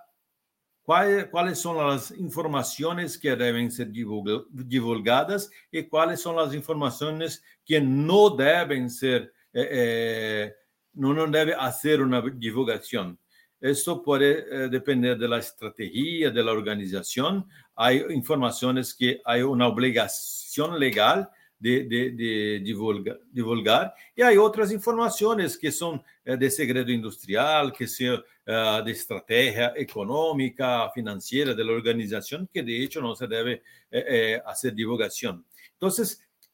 cuáles, 0.81 1.25
cuáles 1.27 1.59
son 1.59 1.77
las 1.77 2.11
informaciones 2.11 3.17
que 3.17 3.35
deben 3.35 3.71
ser 3.71 3.89
divulgadas 3.91 5.49
y 5.71 5.83
cuáles 5.83 6.21
son 6.21 6.35
las 6.35 6.53
informaciones 6.53 7.43
que 7.65 7.81
no 7.81 8.29
deben 8.29 8.89
ser, 8.89 9.33
eh, 9.53 9.67
eh, 9.71 10.53
no, 10.93 11.13
no 11.13 11.27
debe 11.27 11.53
hacer 11.53 12.01
una 12.01 12.21
divulgación. 12.21 13.19
Esto 13.59 14.03
puede 14.03 14.45
eh, 14.65 14.69
depender 14.69 15.17
de 15.17 15.27
la 15.27 15.39
estrategia 15.39 16.29
de 16.29 16.43
la 16.43 16.51
organización. 16.51 17.47
Hay 17.75 18.03
informaciones 18.09 18.93
que 18.93 19.19
hay 19.25 19.41
una 19.41 19.67
obligación 19.67 20.79
legal 20.79 21.29
de, 21.59 21.83
de, 21.83 22.11
de 22.11 22.59
divulgar, 22.63 23.17
divulgar, 23.31 23.93
e 24.15 24.21
há 24.21 24.29
outras 24.41 24.71
informações 24.71 25.55
que 25.55 25.71
são 25.71 26.03
eh, 26.25 26.37
de 26.37 26.49
segredo 26.49 26.91
industrial, 26.91 27.71
que 27.71 27.87
são 27.87 28.15
uh, 28.15 28.83
de 28.83 28.91
estratégia 28.91 29.73
econômica, 29.75 30.89
financeira 30.93 31.55
da 31.55 31.63
organização, 31.63 32.47
que 32.51 32.61
de 32.61 32.83
hecho 32.83 33.01
não 33.01 33.15
se 33.15 33.27
deve 33.27 33.61
eh, 33.91 34.35
eh, 34.35 34.41
fazer 34.43 34.71
divulgação. 34.71 35.43
Então, 35.77 35.89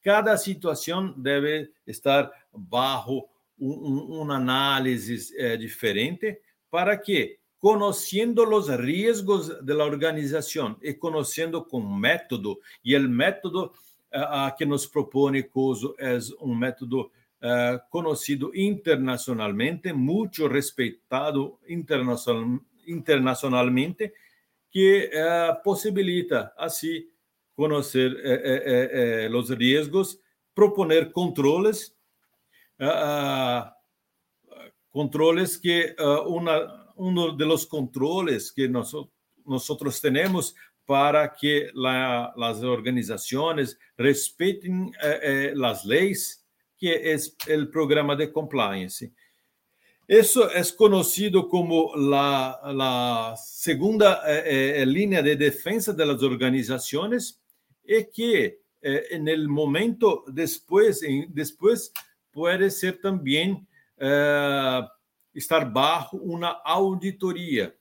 cada 0.03 0.37
situação 0.37 1.13
deve 1.17 1.71
estar 1.87 2.29
bajo 2.53 3.25
um, 3.59 4.29
análise 4.31 5.33
eh, 5.37 5.57
diferente 5.57 6.39
para 6.69 6.97
que 6.97 7.39
conociendo 7.59 8.43
los 8.43 8.67
riesgos 8.67 9.65
de 9.65 9.73
la 9.73 9.85
organización 9.85 10.77
y 10.81 10.95
conociendo 10.95 11.65
con 11.65 11.97
método, 11.97 12.59
y 12.83 12.93
el 12.93 13.07
método 13.07 13.73
que 14.57 14.65
nos 14.65 14.85
propone 14.85 15.43
COSO 15.43 15.95
é 15.99 16.17
um 16.41 16.55
método 16.55 17.11
conhecido 17.89 18.51
internacionalmente, 18.55 19.91
muito 19.91 20.47
respeitado 20.47 21.59
internacional, 21.67 22.59
internacionalmente, 22.87 24.13
que 24.71 25.11
possibilita, 25.63 26.53
assim, 26.57 27.05
conhecer 27.55 28.11
os 29.31 29.49
riscos, 29.49 30.19
proponer 30.55 31.11
controles, 31.11 31.95
controles 34.91 35.57
que 35.57 35.95
um 36.97 37.35
dos 37.35 37.65
controles 37.65 38.51
que 38.51 38.67
nós, 38.67 38.93
nós 39.45 39.67
temos 39.99 40.53
para 40.85 41.33
que 41.33 41.69
la, 41.73 42.33
las 42.35 42.61
organizaciones 42.61 43.77
respeten 43.97 44.91
eh, 45.01 45.19
eh, 45.21 45.53
las 45.55 45.85
leyes, 45.85 46.45
que 46.77 47.13
es 47.13 47.35
el 47.47 47.69
programa 47.69 48.15
de 48.15 48.31
compliance. 48.31 49.11
Eso 50.05 50.51
es 50.51 50.73
conocido 50.73 51.47
como 51.47 51.95
la, 51.95 53.35
segunda 53.41 54.21
eh, 54.27 54.85
línea 54.85 55.21
de 55.21 55.37
defensa 55.37 55.93
de 55.93 56.05
las 56.05 56.21
organizaciones 56.21 57.41
y 57.85 58.03
que 58.05 58.59
en 58.81 59.29
el 59.29 59.47
momento 59.47 60.25
después, 60.27 61.01
después 61.29 61.93
puede 62.31 62.69
ser 62.69 62.99
también 62.99 63.65
estar 65.33 65.71
bajo 65.71 66.17
una 66.17 66.49
auditoría. 66.49 67.73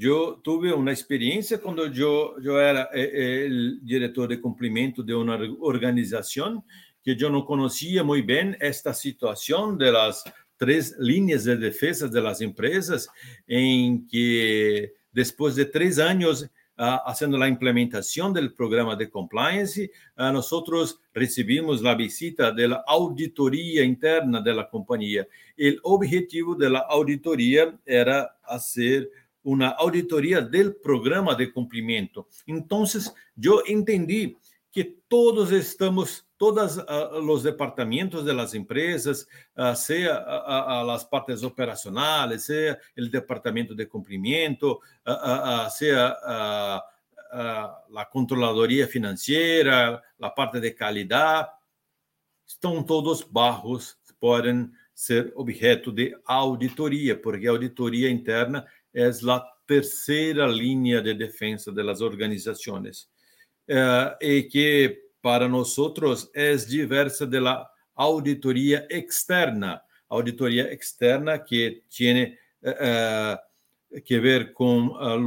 Eu 0.00 0.40
tive 0.42 0.72
uma 0.72 0.92
experiência 0.92 1.58
quando 1.58 1.86
eu, 1.86 2.36
eu 2.42 2.58
era 2.58 2.88
eh, 2.92 3.48
o 3.48 3.84
diretor 3.84 4.28
de 4.28 4.36
cumprimento 4.36 5.02
de 5.02 5.14
uma 5.14 5.38
organização 5.60 6.62
que 7.02 7.16
eu 7.18 7.30
não 7.30 7.42
conhecia 7.42 8.02
muito 8.02 8.26
bem 8.26 8.56
esta 8.58 8.92
situação 8.92 9.76
das 9.76 10.24
três 10.58 10.92
linhas 10.98 11.44
de 11.44 11.56
defesa 11.56 12.08
das 12.08 12.40
empresas, 12.40 13.06
em 13.48 14.04
que 14.06 14.92
depois 15.12 15.54
de 15.54 15.64
três 15.64 15.98
anos 15.98 16.42
uh, 16.76 17.04
fazendo 17.04 17.42
a 17.42 17.48
implementação 17.48 18.32
do 18.32 18.50
programa 18.50 18.96
de 18.96 19.06
compliance, 19.06 19.90
uh, 20.18 20.32
nós 20.32 20.50
recebimos 21.14 21.84
a 21.84 21.94
visita 21.94 22.52
da 22.52 22.82
auditoria 22.86 23.84
interna 23.84 24.42
da 24.42 24.64
companhia. 24.64 25.26
O 25.84 25.94
objetivo 25.94 26.54
da 26.54 26.86
auditoria 26.88 27.74
era 27.86 28.30
fazer 28.46 29.10
uma 29.46 29.76
auditoria 29.76 30.42
do 30.42 30.74
programa 30.74 31.32
de 31.32 31.46
cumprimento. 31.46 32.26
Então, 32.48 32.82
eu 33.40 33.62
entendi 33.68 34.36
que 34.72 34.82
todos 35.08 35.52
estamos, 35.52 36.26
todos 36.36 36.78
uh, 36.78 37.20
os 37.30 37.44
departamentos 37.44 38.24
das 38.24 38.54
empresas, 38.54 39.22
uh, 39.56 39.74
seja 39.76 40.20
uh, 40.20 40.90
as 40.90 41.04
partes 41.04 41.44
operacionais, 41.44 42.42
seja 42.42 42.76
o 42.98 43.08
departamento 43.08 43.72
de 43.72 43.86
cumprimento, 43.86 44.80
seja 45.70 46.08
a 47.94 48.04
controladoria 48.10 48.88
financeira, 48.88 50.02
a 50.20 50.30
parte 50.30 50.58
de 50.58 50.72
qualidade, 50.72 51.50
estão 52.44 52.82
todos 52.82 53.22
barros, 53.22 53.96
podem 54.18 54.70
ser 54.92 55.30
objeto 55.36 55.92
de 55.92 56.16
auditoria, 56.24 57.14
porque 57.14 57.46
a 57.46 57.50
auditoria 57.50 58.10
interna 58.10 58.66
é 58.96 59.10
a 59.30 59.40
terceira 59.66 60.46
linha 60.46 61.02
de 61.02 61.12
defesa 61.12 61.70
das 61.70 62.00
organizações 62.00 63.08
eh, 63.68 64.18
e 64.22 64.42
que 64.44 64.98
para 65.20 65.46
nós 65.48 65.76
é 66.34 66.54
diversa 66.56 67.26
da 67.26 67.68
auditoria 67.94 68.86
externa, 68.90 69.82
auditoria 70.08 70.72
externa 70.72 71.38
que 71.38 71.82
tem 71.90 72.38
eh, 72.62 73.38
que 74.04 74.18
ver 74.18 74.52
com 74.52 74.88
uh, 74.88 75.18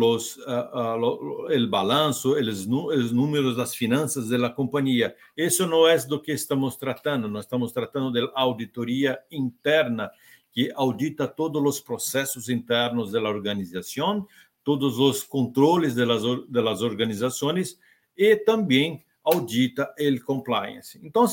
el 1.50 1.68
balanço, 1.68 2.34
os, 2.34 2.68
os 2.68 3.12
números 3.12 3.56
das 3.56 3.76
finanças 3.76 4.30
da 4.30 4.50
companhia. 4.50 5.16
Isso 5.36 5.66
não 5.66 5.88
é 5.88 5.98
do 6.06 6.22
que 6.22 6.32
estamos 6.32 6.76
tratando, 6.76 7.28
nós 7.28 7.46
estamos 7.46 7.72
tratando 7.72 8.12
da 8.12 8.32
auditoria 8.36 9.20
interna, 9.32 10.12
que 10.52 10.72
audita 10.76 11.28
todos 11.28 11.62
os 11.64 11.80
processos 11.80 12.50
internos 12.50 13.12
da 13.12 13.22
organização, 13.22 14.28
todos 14.64 15.00
os 15.00 15.24
controles 15.24 15.96
das, 15.96 16.24
das 16.48 16.82
organizações 16.82 17.78
e 18.18 18.36
também 18.36 19.06
audita 19.24 19.94
o 19.98 20.26
compliance. 20.26 21.00
Então, 21.04 21.26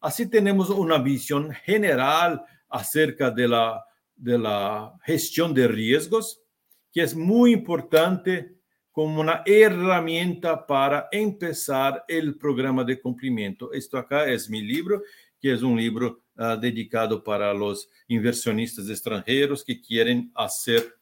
assim 0.00 0.28
temos 0.28 0.70
uma 0.70 1.02
visão 1.02 1.50
general 1.66 2.44
acerca 2.68 3.30
da, 3.30 3.84
da 4.16 4.94
gestão 5.06 5.52
de 5.52 5.66
riscos, 5.66 6.38
que 6.90 7.00
é 7.00 7.14
muito 7.14 7.58
importante 7.58 8.50
como 8.92 9.22
uma 9.22 9.42
ferramenta 9.42 10.56
para 10.56 11.08
começar 11.10 12.04
o 12.08 12.38
programa 12.38 12.84
de 12.84 12.96
cumprimento. 12.96 13.70
Isto 13.74 13.96
acá 13.96 14.28
é 14.30 14.36
meu 14.48 14.60
livro, 14.60 15.02
que 15.40 15.48
é 15.48 15.54
um 15.56 15.76
livro 15.76 16.20
uh, 16.38 16.56
dedicado 16.56 17.20
para 17.20 17.54
os 17.54 17.88
inversionistas 18.08 18.88
estrangeiros 18.88 19.62
que 19.62 19.74
querem 19.74 20.30
fazer 20.34 20.94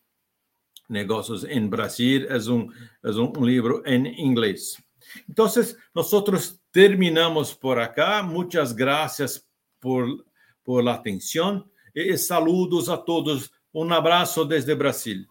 negócios 0.88 1.44
em 1.44 1.68
Brasil. 1.68 2.26
É 2.28 2.36
um, 2.50 2.68
é 3.04 3.10
um 3.10 3.44
livro 3.44 3.82
em 3.86 4.20
inglês. 4.20 4.76
Então, 5.28 5.46
nós 5.94 6.60
terminamos 6.72 7.54
por 7.54 7.78
acá. 7.78 8.22
Muitas 8.22 8.72
graças 8.72 9.44
por, 9.80 10.06
por 10.64 10.84
la 10.84 10.94
atenção 10.94 11.64
e 11.94 12.16
saludos 12.16 12.88
a 12.88 12.96
todos. 12.96 13.50
Um 13.72 13.92
abraço 13.92 14.44
desde 14.44 14.74
Brasil. 14.74 15.26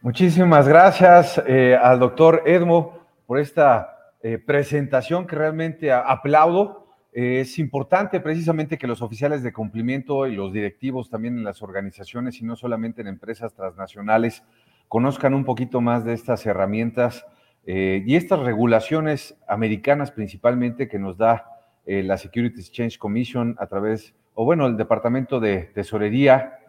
Muchísimas 0.00 0.66
gracias 0.66 1.38
eh, 1.46 1.76
al 1.76 1.98
doctor 1.98 2.42
Edmo 2.46 2.98
por 3.26 3.38
esta 3.38 4.14
eh, 4.22 4.38
presentación 4.38 5.26
que 5.26 5.36
realmente 5.36 5.92
aplaudo. 5.92 6.87
Es 7.20 7.58
importante 7.58 8.20
precisamente 8.20 8.78
que 8.78 8.86
los 8.86 9.02
oficiales 9.02 9.42
de 9.42 9.52
cumplimiento 9.52 10.28
y 10.28 10.36
los 10.36 10.52
directivos 10.52 11.10
también 11.10 11.36
en 11.36 11.42
las 11.42 11.62
organizaciones 11.62 12.40
y 12.40 12.44
no 12.44 12.54
solamente 12.54 13.00
en 13.00 13.08
empresas 13.08 13.54
transnacionales 13.54 14.44
conozcan 14.86 15.34
un 15.34 15.44
poquito 15.44 15.80
más 15.80 16.04
de 16.04 16.12
estas 16.12 16.46
herramientas 16.46 17.26
eh, 17.66 18.04
y 18.06 18.14
estas 18.14 18.38
regulaciones 18.38 19.36
americanas 19.48 20.12
principalmente 20.12 20.86
que 20.86 21.00
nos 21.00 21.18
da 21.18 21.44
eh, 21.86 22.04
la 22.04 22.18
Security 22.18 22.60
Exchange 22.60 22.98
Commission 22.98 23.56
a 23.58 23.66
través, 23.66 24.14
o 24.34 24.44
bueno, 24.44 24.68
el 24.68 24.76
Departamento 24.76 25.40
de 25.40 25.64
Tesorería 25.74 26.60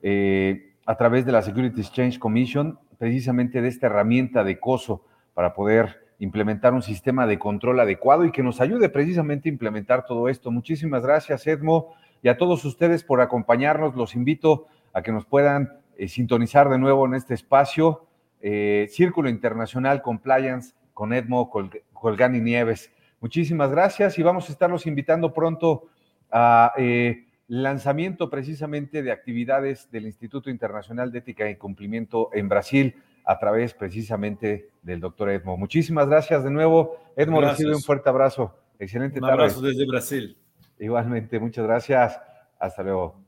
eh, 0.00 0.74
a 0.86 0.96
través 0.96 1.26
de 1.26 1.32
la 1.32 1.42
Security 1.42 1.82
Exchange 1.82 2.18
Commission, 2.18 2.78
precisamente 2.96 3.60
de 3.60 3.68
esta 3.68 3.88
herramienta 3.88 4.42
de 4.42 4.58
COSO 4.58 5.04
para 5.34 5.52
poder 5.52 6.01
implementar 6.22 6.72
un 6.72 6.82
sistema 6.82 7.26
de 7.26 7.40
control 7.40 7.80
adecuado 7.80 8.24
y 8.24 8.30
que 8.30 8.44
nos 8.44 8.60
ayude 8.60 8.88
precisamente 8.88 9.48
a 9.48 9.52
implementar 9.52 10.06
todo 10.06 10.28
esto. 10.28 10.52
Muchísimas 10.52 11.02
gracias, 11.02 11.48
Edmo, 11.48 11.96
y 12.22 12.28
a 12.28 12.36
todos 12.36 12.64
ustedes 12.64 13.02
por 13.02 13.20
acompañarnos. 13.20 13.96
Los 13.96 14.14
invito 14.14 14.68
a 14.92 15.02
que 15.02 15.10
nos 15.10 15.26
puedan 15.26 15.80
eh, 15.96 16.06
sintonizar 16.06 16.68
de 16.68 16.78
nuevo 16.78 17.06
en 17.06 17.14
este 17.14 17.34
espacio. 17.34 18.06
Eh, 18.40 18.86
Círculo 18.88 19.28
Internacional 19.28 20.00
Compliance 20.00 20.74
con 20.94 21.12
Edmo 21.12 21.50
Colgani 21.92 22.40
Nieves. 22.40 22.92
Muchísimas 23.20 23.72
gracias 23.72 24.16
y 24.16 24.22
vamos 24.22 24.48
a 24.48 24.52
estarlos 24.52 24.86
invitando 24.86 25.34
pronto 25.34 25.88
a 26.30 26.72
eh, 26.78 27.26
lanzamiento 27.48 28.30
precisamente 28.30 29.02
de 29.02 29.10
actividades 29.10 29.90
del 29.90 30.06
Instituto 30.06 30.50
Internacional 30.50 31.10
de 31.10 31.18
Ética 31.18 31.50
y 31.50 31.56
Cumplimiento 31.56 32.30
en 32.32 32.48
Brasil 32.48 32.94
a 33.24 33.38
través 33.38 33.74
precisamente 33.74 34.70
del 34.82 35.00
doctor 35.00 35.30
Edmo. 35.30 35.56
Muchísimas 35.56 36.08
gracias 36.08 36.44
de 36.44 36.50
nuevo. 36.50 36.96
Edmo, 37.16 37.40
recibe 37.40 37.74
un 37.74 37.82
fuerte 37.82 38.08
abrazo. 38.08 38.54
Excelente 38.78 39.18
un 39.18 39.26
abrazo 39.26 39.60
desde 39.60 39.86
Brasil. 39.86 40.36
Igualmente, 40.78 41.38
muchas 41.38 41.64
gracias. 41.64 42.20
Hasta 42.58 42.82
luego. 42.82 43.21